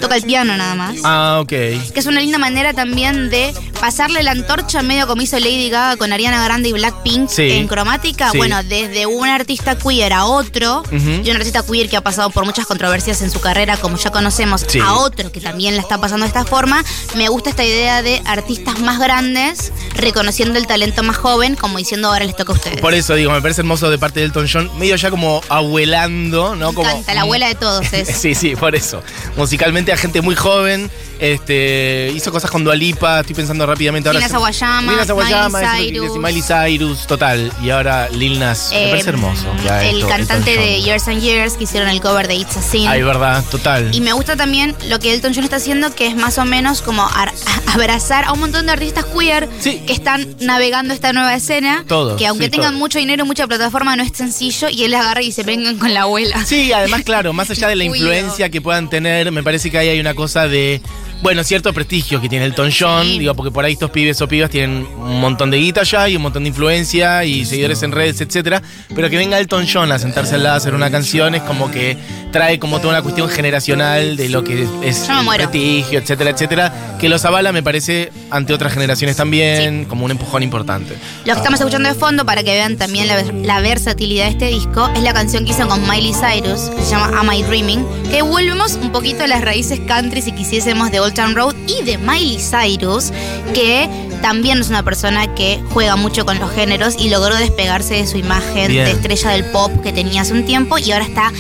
toca 0.01 0.15
el 0.17 0.23
piano 0.23 0.57
nada 0.57 0.75
más 0.75 0.97
Ah, 1.05 1.39
ok. 1.41 1.47
que 1.47 1.79
es 1.95 2.05
una 2.05 2.19
linda 2.19 2.37
manera 2.37 2.73
también 2.73 3.29
de 3.29 3.53
pasarle 3.79 4.23
la 4.23 4.31
antorcha 4.31 4.81
medio 4.81 5.07
como 5.07 5.21
hizo 5.21 5.39
Lady 5.39 5.69
Gaga 5.69 5.97
con 5.97 6.11
Ariana 6.13 6.43
Grande 6.43 6.69
y 6.69 6.73
Blackpink 6.73 7.29
Sí. 7.29 7.49
en 7.51 7.67
cromática. 7.67 8.31
Sí. 8.31 8.37
Bueno, 8.37 8.61
desde 8.63 9.05
un 9.05 9.27
artista 9.27 9.77
queer 9.77 10.13
a 10.13 10.25
otro, 10.25 10.83
y 10.91 11.29
un 11.29 11.35
artista 11.35 11.63
queer 11.63 11.89
que 11.89 11.97
ha 11.97 12.01
pasado 12.01 12.29
por 12.29 12.45
muchas 12.45 12.65
controversias 12.65 13.21
en 13.21 13.31
su 13.31 13.39
carrera, 13.39 13.77
como 13.77 13.97
ya 13.97 14.11
conocemos, 14.11 14.65
Sí. 14.67 14.79
a 14.79 14.93
otro 14.95 15.31
que 15.31 15.39
también 15.41 15.75
la 15.75 15.81
está 15.81 15.97
pasando 15.97 16.23
de 16.25 16.27
esta 16.27 16.45
forma, 16.45 16.83
me 17.15 17.29
gusta 17.29 17.49
esta 17.49 17.63
idea 17.63 18.01
de 18.01 18.21
artistas 18.25 18.79
más 18.79 18.99
grandes 18.99 19.71
reconociendo 19.95 20.57
el 20.59 20.67
talento 20.67 21.03
más 21.03 21.17
joven, 21.17 21.55
como 21.55 21.77
diciendo 21.77 22.09
ahora 22.09 22.25
les 22.25 22.35
toca 22.35 22.51
a 22.53 22.55
ustedes. 22.55 22.81
Por 22.81 22.93
eso 22.93 23.15
digo, 23.15 23.31
me 23.31 23.41
parece 23.41 23.61
hermoso 23.61 23.89
de 23.89 23.97
parte 23.97 24.19
de 24.19 24.25
Elton 24.27 24.47
John, 24.51 24.69
medio 24.77 24.95
ya 24.95 25.09
como 25.09 25.41
abuelando, 25.49 26.55
¿no? 26.55 26.69
me 26.69 26.75
Como, 26.75 26.89
encanta, 26.89 27.13
la 27.13 27.21
abuela 27.21 27.47
de 27.47 27.55
todos 27.55 27.85
es. 27.93 28.07
Sí, 28.17 28.35
sí, 28.35 28.55
por 28.55 28.75
eso. 28.75 29.01
Musicalmente 29.37 29.91
a 29.93 29.97
gente 29.97 30.21
muy 30.21 30.35
joven, 30.35 30.91
este, 31.19 32.11
hizo 32.15 32.31
cosas 32.31 32.49
con 32.49 32.63
Dualipa, 32.63 33.19
estoy 33.19 33.35
pensando 33.35 33.65
rápidamente 33.65 34.09
ahora. 34.09 34.19
Rina 34.19 34.29
Sawayama, 34.29 34.91
Rina 34.91 35.05
Sawayama, 35.05 35.59
Miley 35.59 35.59
eso 35.59 35.59
es 35.59 35.61
lo 35.63 35.77
que 35.79 35.85
quería 35.85 36.01
decir, 36.01 36.09
Cyrus. 36.11 36.23
Miley 36.23 36.41
Cyrus, 36.77 37.07
total. 37.07 37.53
Y 37.63 37.69
ahora 37.69 38.09
Lil 38.09 38.39
Nas, 38.39 38.69
me 38.71 38.85
Eh, 38.85 38.89
parece 38.89 39.09
hermoso. 39.09 39.45
ya 39.63 39.83
el 39.83 39.95
esto, 39.97 40.07
cantante 40.09 40.57
de. 40.57 40.81
Years 40.81 41.07
and 41.07 41.21
Years 41.21 41.53
que 41.55 41.65
hicieron 41.65 41.89
el 41.89 41.99
cover 42.01 42.27
de 42.27 42.35
It's 42.35 42.57
a 42.57 42.61
Sin. 42.61 42.87
Ay, 42.87 43.01
verdad, 43.03 43.43
total. 43.51 43.93
Y 43.93 44.01
me 44.01 44.13
gusta 44.13 44.35
también 44.35 44.75
lo 44.87 44.99
que 44.99 45.13
Elton 45.13 45.33
John 45.35 45.43
está 45.43 45.57
haciendo, 45.57 45.93
que 45.93 46.07
es 46.07 46.15
más 46.15 46.37
o 46.37 46.45
menos 46.45 46.81
como 46.81 47.05
ar- 47.07 47.33
abrazar 47.73 48.25
a 48.25 48.31
un 48.33 48.39
montón 48.39 48.65
de 48.65 48.71
artistas 48.71 49.05
queer 49.05 49.49
Sí. 49.59 49.81
que 49.85 49.93
están 49.93 50.35
navegando 50.39 50.93
esta 50.93 51.13
nueva 51.13 51.35
escena. 51.35 51.83
Todos, 51.87 52.17
Que 52.17 52.27
aunque 52.27 52.45
sí, 52.45 52.51
tengan 52.51 52.69
todos. 52.71 52.79
mucho 52.79 52.99
dinero, 52.99 53.25
mucha 53.25 53.45
plataforma, 53.47 53.95
no 53.95 54.03
es 54.03 54.11
sencillo. 54.13 54.69
Y 54.69 54.83
él 54.83 54.93
agarra 54.93 55.21
y 55.21 55.31
se 55.31 55.43
vengan 55.43 55.77
con 55.77 55.93
la 55.93 56.03
abuela. 56.03 56.45
Sí, 56.45 56.71
además, 56.71 57.01
claro, 57.03 57.33
más 57.33 57.49
allá 57.49 57.67
de 57.67 57.75
la 57.75 57.83
influencia 57.89 58.49
que 58.49 58.61
puedan 58.61 58.89
tener, 58.89 59.31
me 59.31 59.43
parece 59.43 59.69
que 59.69 59.77
ahí 59.77 59.89
hay 59.89 59.99
una 59.99 60.13
cosa 60.13 60.47
de, 60.47 60.81
bueno, 61.21 61.43
cierto 61.43 61.73
prestigio 61.73 62.21
que 62.21 62.29
tiene 62.29 62.45
Elton 62.45 62.71
John, 62.77 63.05
Sí. 63.05 63.19
digo, 63.19 63.33
porque 63.35 63.51
por 63.51 63.65
ahí 63.65 63.73
estos 63.73 63.91
pibes 63.91 64.21
o 64.21 64.27
pibas 64.27 64.49
tienen 64.49 64.87
un 64.97 65.19
montón 65.19 65.51
de 65.51 65.57
guita 65.57 65.83
ya 65.83 66.07
y 66.07 66.15
un 66.15 66.21
montón 66.21 66.43
de 66.43 66.49
influencia 66.49 67.25
y 67.25 67.45
seguidores 67.45 67.83
en 67.83 67.91
redes, 67.91 68.21
etcétera, 68.21 68.61
pero 68.95 69.09
que 69.09 69.17
venga 69.17 69.37
Elton 69.39 69.65
John 69.71 69.91
a 69.91 69.99
sentarse 69.99 70.35
al 70.35 70.43
lado 70.43 70.55
a 70.55 70.57
hacer 70.57 70.73
una 70.73 70.89
canción 70.89 71.35
es 71.35 71.41
como 71.43 71.69
que 71.71 71.97
trae 72.31 72.59
como 72.59 72.79
toda 72.79 72.93
una 72.93 73.01
cuestión 73.01 73.27
generacional 73.29 74.15
de 74.15 74.29
lo 74.29 74.43
que 74.43 74.63
es 74.83 75.09
el 75.09 75.27
prestigio, 75.35 75.99
etcétera, 75.99 76.29
etcétera, 76.29 76.73
que 76.99 77.09
los 77.09 77.25
avala, 77.25 77.51
me 77.51 77.63
parece, 77.63 78.11
ante 78.29 78.53
otras 78.53 78.73
generaciones 78.73 79.15
también, 79.17 79.85
como 79.85 80.05
un 80.05 80.11
empujón 80.11 80.43
importante. 80.43 80.95
Lo 81.25 81.33
que 81.33 81.39
estamos 81.39 81.59
escuchando 81.59 81.89
de 81.89 81.95
fondo, 81.95 82.25
para 82.25 82.43
que 82.43 82.51
vean 82.51 82.77
también 82.77 83.07
la, 83.07 83.21
la 83.21 83.59
versatilidad 83.61 84.25
de 84.25 84.31
este 84.31 84.45
disco, 84.47 84.89
es 84.95 85.01
la 85.01 85.13
canción 85.13 85.43
que 85.45 85.51
hizo 85.51 85.67
con 85.67 85.81
Miley 85.87 86.13
Cyrus, 86.13 86.69
que 86.75 86.81
se 86.83 86.91
llama 86.91 87.11
Am 87.19 87.31
I 87.33 87.43
Dreaming, 87.43 87.85
que 88.11 88.21
volvemos 88.21 88.73
un 88.75 88.91
poquito 88.91 89.23
a 89.23 89.27
las 89.27 89.41
raíces 89.41 89.79
country 89.87 90.21
si 90.21 90.31
quisiésemos 90.31 90.91
de 90.91 90.99
Old 91.09 91.15
Town 91.15 91.35
Road 91.35 91.55
y 91.65 91.83
de 91.83 91.97
Miley 91.97 92.37
Cyrus, 92.37 93.11
que 93.55 93.89
también 94.21 94.59
es 94.59 94.69
una 94.69 94.83
persona 94.83 95.33
que 95.33 95.59
juega 95.71 95.95
mucho 95.95 96.23
con 96.23 96.37
los 96.37 96.51
géneros 96.51 96.95
y 96.99 97.09
logró 97.09 97.35
despegarse 97.35 97.95
de 97.95 98.05
su 98.05 98.17
imagen 98.17 98.67
Bien. 98.67 98.85
de 98.85 98.91
estrella 98.91 99.31
del 99.31 99.45
pop 99.45 99.71
que 99.81 99.91
tenía 99.91 100.21
hace 100.21 100.33
un 100.33 100.45
tiempo 100.45 100.77
y 100.77 100.91
ahora 100.91 101.05
está 101.05 101.31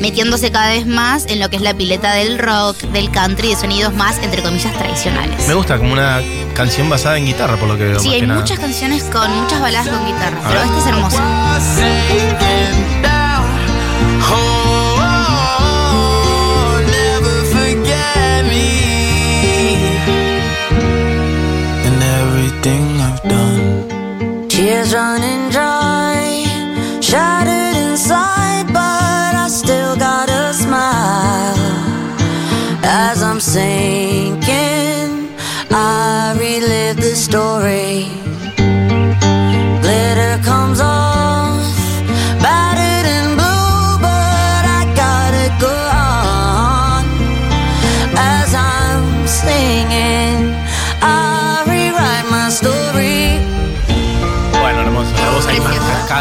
metiéndose 0.00 0.50
cada 0.50 0.70
vez 0.70 0.86
más 0.86 1.26
en 1.26 1.40
lo 1.40 1.50
que 1.50 1.56
es 1.56 1.62
la 1.62 1.74
pileta 1.74 2.14
del 2.14 2.38
rock, 2.38 2.78
del 2.78 3.10
country, 3.10 3.50
de 3.50 3.56
sonidos 3.56 3.92
más, 3.94 4.16
entre 4.22 4.42
comillas, 4.42 4.72
tradicionales. 4.72 5.46
Me 5.46 5.54
gusta 5.54 5.76
como 5.76 5.92
una 5.92 6.22
canción 6.54 6.88
basada 6.88 7.18
en 7.18 7.26
guitarra, 7.26 7.56
por 7.56 7.68
lo 7.68 7.76
que 7.76 7.84
veo. 7.84 8.00
Sí, 8.00 8.08
hay 8.08 8.22
nada. 8.22 8.40
muchas 8.40 8.58
canciones 8.58 9.02
con 9.04 9.30
muchas 9.42 9.60
baladas 9.60 9.88
con 9.88 10.06
guitarra, 10.06 10.38
pero 10.42 10.60
ver. 10.60 10.68
esta 10.68 10.78
es 10.78 10.86
hermosa. 10.86 12.47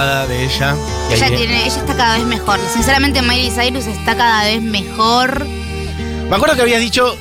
De 0.05 0.43
ella. 0.45 0.75
Ella, 1.11 1.27
tiene, 1.27 1.65
ella 1.65 1.77
está 1.77 1.95
cada 1.95 2.17
vez 2.17 2.25
mejor. 2.25 2.59
Sinceramente, 2.73 3.21
Miley 3.21 3.51
Cyrus 3.51 3.85
está 3.87 4.15
cada 4.15 4.43
vez 4.43 4.61
mejor. 4.61 5.45
Me 5.45 6.35
acuerdo 6.35 6.55
que 6.55 6.61
habías 6.61 6.79
dicho 6.81 7.15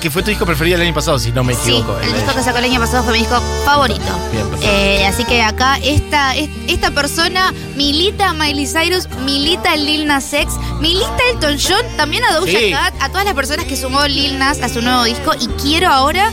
que 0.00 0.10
fue 0.10 0.22
tu 0.22 0.28
disco 0.28 0.44
preferido 0.44 0.76
el 0.76 0.82
año 0.82 0.92
pasado, 0.94 1.18
si 1.18 1.32
no 1.32 1.42
me 1.42 1.54
Sí, 1.54 1.70
equivoco. 1.78 1.98
el 2.00 2.12
de 2.12 2.18
disco 2.18 2.34
que 2.36 2.42
sacó 2.42 2.58
el 2.58 2.64
año 2.64 2.78
pasado 2.78 3.04
fue 3.04 3.14
mi 3.14 3.20
disco 3.20 3.40
favorito. 3.64 4.02
Bien, 4.32 4.46
perfecto. 4.50 4.66
Eh, 4.70 5.06
así 5.06 5.24
que 5.24 5.42
acá 5.42 5.78
esta, 5.82 6.36
es- 6.36 6.50
esta 6.68 6.90
persona 6.90 7.52
milita 7.74 8.28
a 8.28 8.32
Miley 8.34 8.66
Cyrus, 8.66 9.08
milita 9.24 9.72
a 9.72 9.76
Lil 9.76 10.06
Nas 10.06 10.30
X, 10.32 10.54
milita 10.80 11.08
a 11.26 11.30
Elton 11.32 11.56
John, 11.58 11.96
también 11.96 12.22
a 12.24 12.34
Doja 12.34 12.46
Sí. 12.52 12.70
Cat, 12.70 12.94
a 13.00 13.08
todas 13.08 13.24
las 13.24 13.34
personas 13.34 13.64
que 13.64 13.76
sumó 13.78 14.06
Lil 14.06 14.38
Nas 14.38 14.60
a 14.60 14.68
su 14.68 14.82
nuevo 14.82 15.04
disco. 15.04 15.32
Y 15.40 15.46
quiero 15.62 15.88
ahora 15.88 16.30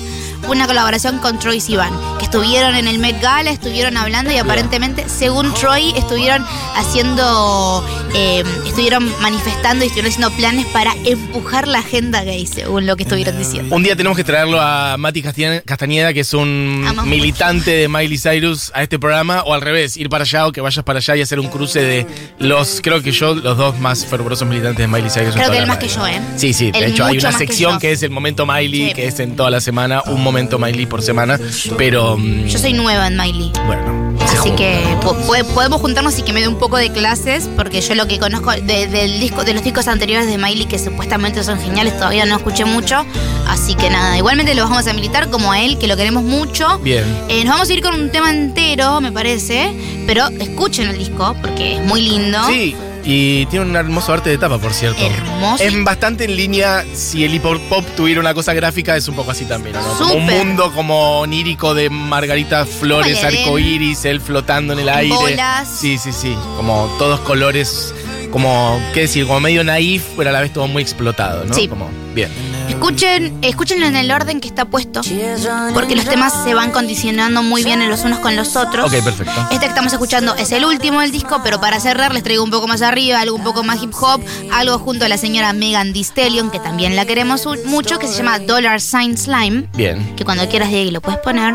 una 0.47 0.67
colaboración 0.67 1.19
con 1.19 1.39
Troy 1.39 1.61
Sivan, 1.61 1.93
que 2.17 2.25
estuvieron 2.25 2.75
en 2.75 2.87
el 2.87 2.99
Met 2.99 3.21
Gala, 3.21 3.51
estuvieron 3.51 3.97
hablando 3.97 4.31
y 4.31 4.37
aparentemente, 4.37 5.07
según 5.07 5.53
Troy, 5.53 5.93
estuvieron 5.95 6.45
haciendo 6.75 7.85
eh, 8.13 8.43
estuvieron 8.65 9.09
manifestando 9.21 9.83
y 9.83 9.87
estuvieron 9.87 10.11
haciendo 10.11 10.31
planes 10.35 10.65
para 10.67 10.93
empujar 11.05 11.67
la 11.67 11.79
agenda 11.79 12.23
gay, 12.23 12.45
según 12.45 12.85
lo 12.85 12.95
que 12.95 13.03
estuvieron 13.03 13.37
diciendo. 13.37 13.73
Un 13.75 13.83
día 13.83 13.95
tenemos 13.95 14.17
que 14.17 14.23
traerlo 14.23 14.59
a 14.59 14.97
Mati 14.97 15.21
Castañeda- 15.23 16.13
que 16.13 16.19
es 16.21 16.33
un 16.33 16.83
Amamos 16.87 17.05
militante 17.09 17.71
de 17.71 17.87
Miley 17.87 18.17
Cyrus, 18.17 18.71
a 18.73 18.83
este 18.83 18.99
programa, 18.99 19.43
o 19.43 19.53
al 19.53 19.61
revés, 19.61 19.97
ir 19.97 20.09
para 20.09 20.23
allá 20.23 20.47
o 20.47 20.51
que 20.51 20.61
vayas 20.61 20.83
para 20.83 20.99
allá 20.99 21.15
y 21.15 21.21
hacer 21.21 21.39
un 21.39 21.47
cruce 21.47 21.81
de 21.81 22.05
los, 22.39 22.81
creo 22.81 23.01
que 23.01 23.11
yo, 23.11 23.35
los 23.35 23.57
dos 23.57 23.79
más 23.79 24.05
fervorosos 24.05 24.47
militantes 24.47 24.79
de 24.79 24.87
Miley 24.87 25.09
Cyrus. 25.09 25.33
Creo 25.35 25.51
que 25.51 25.57
él 25.59 25.67
más 25.67 25.77
que 25.77 25.87
yo, 25.87 26.05
¿eh? 26.07 26.19
Sí, 26.37 26.53
sí, 26.53 26.71
de 26.71 26.87
hecho 26.87 27.05
hay 27.05 27.17
una 27.17 27.31
que 27.31 27.37
sección 27.37 27.79
que, 27.79 27.91
es 27.91 28.03
el 28.03 28.09
momento 28.09 28.45
Miley, 28.45 28.89
Sí. 28.89 28.93
que 28.93 29.07
es 29.07 29.19
en 29.19 29.35
toda 29.35 29.49
la 29.49 29.61
semana, 29.61 30.01
un 30.07 30.21
momento 30.21 30.59
Miley 30.59 30.85
por 30.85 31.01
semana, 31.01 31.39
pero 31.77 32.17
mm, 32.17 32.45
Yo 32.47 32.57
soy 32.59 32.73
nueva 32.73 33.07
en 33.07 33.17
Miley. 33.17 33.51
bueno. 33.65 34.10
Así 34.23 34.51
que 34.51 34.79
po- 35.01 35.15
po- 35.15 35.35
podemos 35.53 35.81
juntarnos 35.81 36.17
y 36.17 36.23
que 36.23 36.33
me 36.33 36.41
dé 36.41 36.47
un 36.47 36.57
poco 36.57 36.77
de 36.77 36.91
clases, 36.91 37.49
porque 37.55 37.81
yo 37.81 37.95
lo 37.95 38.07
que 38.07 38.17
conozco 38.19 38.51
de, 38.51 38.87
del 38.87 39.19
disco, 39.19 39.43
de 39.43 39.53
los 39.53 39.63
discos 39.63 39.87
anteriores 39.87 40.27
de 40.27 40.37
Miley, 40.37 40.65
que 40.65 40.79
supuestamente 40.79 41.43
son 41.43 41.59
geniales, 41.59 41.95
todavía 41.97 42.25
no 42.25 42.37
escuché 42.37 42.65
mucho. 42.65 43.05
Así 43.47 43.75
que 43.75 43.89
nada, 43.89 44.17
igualmente 44.17 44.55
lo 44.55 44.63
vamos 44.63 44.87
a 44.87 44.93
militar 44.93 45.29
como 45.29 45.51
a 45.51 45.59
él, 45.61 45.77
que 45.77 45.87
lo 45.87 45.95
queremos 45.97 46.23
mucho. 46.23 46.79
Bien. 46.79 47.03
Eh, 47.29 47.43
nos 47.43 47.53
vamos 47.55 47.69
a 47.69 47.73
ir 47.73 47.81
con 47.81 47.93
un 47.93 48.09
tema 48.11 48.31
entero, 48.31 49.01
me 49.01 49.11
parece, 49.11 49.71
pero 50.07 50.27
escuchen 50.39 50.89
el 50.89 50.97
disco, 50.97 51.35
porque 51.41 51.75
es 51.75 51.81
muy 51.85 52.01
lindo. 52.01 52.39
Sí, 52.47 52.75
y 53.03 53.45
tiene 53.47 53.65
un 53.65 53.75
hermoso 53.75 54.13
arte 54.13 54.29
de 54.29 54.37
tapa, 54.37 54.57
por 54.57 54.73
cierto. 54.73 55.05
Hermoso. 55.05 55.63
Es 55.63 55.83
bastante 55.83 56.25
en 56.25 56.35
línea, 56.35 56.85
si 56.93 57.23
el 57.23 57.35
hip 57.35 57.45
hop 57.45 57.85
tuviera 57.95 58.19
una 58.19 58.33
cosa 58.33 58.53
gráfica, 58.53 58.95
es 58.95 59.07
un 59.07 59.15
poco 59.15 59.31
así 59.31 59.45
también, 59.45 59.75
¿no? 59.75 59.81
Como 59.97 60.13
un 60.13 60.25
mundo 60.25 60.71
como 60.73 61.19
onírico 61.19 61.73
de 61.73 61.89
Margarita 61.89 62.65
Flores, 62.65 63.23
arcoíris, 63.23 64.05
él 64.05 64.21
flotando 64.21 64.73
en 64.73 64.79
el 64.79 64.89
aire. 64.89 65.15
Bolas. 65.15 65.67
Sí, 65.67 65.97
sí, 65.97 66.11
sí. 66.11 66.35
Como 66.55 66.93
todos 66.97 67.19
colores, 67.21 67.93
como, 68.31 68.79
¿qué 68.93 69.01
decir? 69.01 69.25
Como 69.25 69.39
medio 69.39 69.63
naif, 69.63 70.03
pero 70.17 70.29
a 70.29 70.33
la 70.33 70.41
vez 70.41 70.53
todo 70.53 70.67
muy 70.67 70.81
explotado, 70.81 71.45
¿no? 71.45 71.53
Sí. 71.53 71.67
Como, 71.67 71.89
bien. 72.13 72.29
Escuchen, 72.71 73.37
escúchenlo 73.41 73.85
en 73.85 73.97
el 73.97 74.09
orden 74.11 74.39
que 74.39 74.47
está 74.47 74.63
puesto, 74.63 75.01
porque 75.73 75.93
los 75.93 76.05
temas 76.05 76.33
se 76.45 76.53
van 76.53 76.71
condicionando 76.71 77.43
muy 77.43 77.65
bien 77.65 77.87
los 77.89 78.05
unos 78.05 78.19
con 78.19 78.37
los 78.37 78.55
otros. 78.55 78.85
Ok, 78.85 79.03
perfecto. 79.03 79.33
Este 79.51 79.59
que 79.59 79.65
estamos 79.65 79.91
escuchando 79.91 80.35
es 80.35 80.53
el 80.53 80.63
último 80.63 81.01
del 81.01 81.11
disco, 81.11 81.41
pero 81.43 81.59
para 81.59 81.81
cerrar 81.81 82.13
les 82.13 82.23
traigo 82.23 82.43
un 82.45 82.49
poco 82.49 82.67
más 82.67 82.81
arriba, 82.81 83.19
algo 83.19 83.35
un 83.35 83.43
poco 83.43 83.63
más 83.63 83.83
hip 83.83 83.93
hop, 83.99 84.21
algo 84.53 84.79
junto 84.79 85.03
a 85.03 85.09
la 85.09 85.17
señora 85.17 85.51
Megan 85.51 85.91
Thee 85.91 86.05
Stallion, 86.05 86.49
que 86.49 86.59
también 86.59 86.95
la 86.95 87.05
queremos 87.05 87.45
mucho, 87.65 87.99
que 87.99 88.07
se 88.07 88.15
llama 88.15 88.39
Dollar 88.39 88.79
Sign 88.79 89.17
Slime, 89.17 89.67
Bien. 89.73 90.15
que 90.15 90.23
cuando 90.23 90.47
quieras 90.47 90.69
Diego 90.69 90.91
lo 90.91 91.01
puedes 91.01 91.19
poner, 91.19 91.53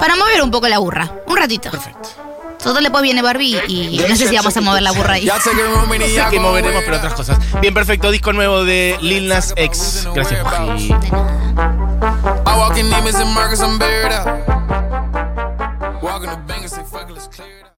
para 0.00 0.16
mover 0.16 0.42
un 0.42 0.50
poco 0.50 0.66
la 0.66 0.78
burra, 0.78 1.08
un 1.28 1.36
ratito. 1.36 1.70
Perfecto. 1.70 2.25
Todo 2.66 2.80
después 2.80 3.00
viene 3.00 3.22
Barbie 3.22 3.62
y 3.68 4.04
no 4.08 4.16
sé 4.16 4.26
si 4.26 4.34
vamos 4.34 4.56
a 4.56 4.60
mover 4.60 4.82
la 4.82 4.90
burra 4.90 5.14
ahí. 5.14 5.28
And 5.28 5.40
Sé 5.40 5.50
gon' 5.54 6.42
moveremos, 6.42 6.82
pero 6.84 6.96
otras 6.96 7.14
cosas. 7.14 7.38
Bien, 7.60 7.72
perfecto. 7.72 8.10
Disco 8.10 8.32
nuevo 8.32 8.64
de 8.64 8.98
Lil 9.00 9.28
Nas 9.28 9.54
X. 9.56 10.08
Gracias, 10.12 10.42
Paji. 10.42 10.92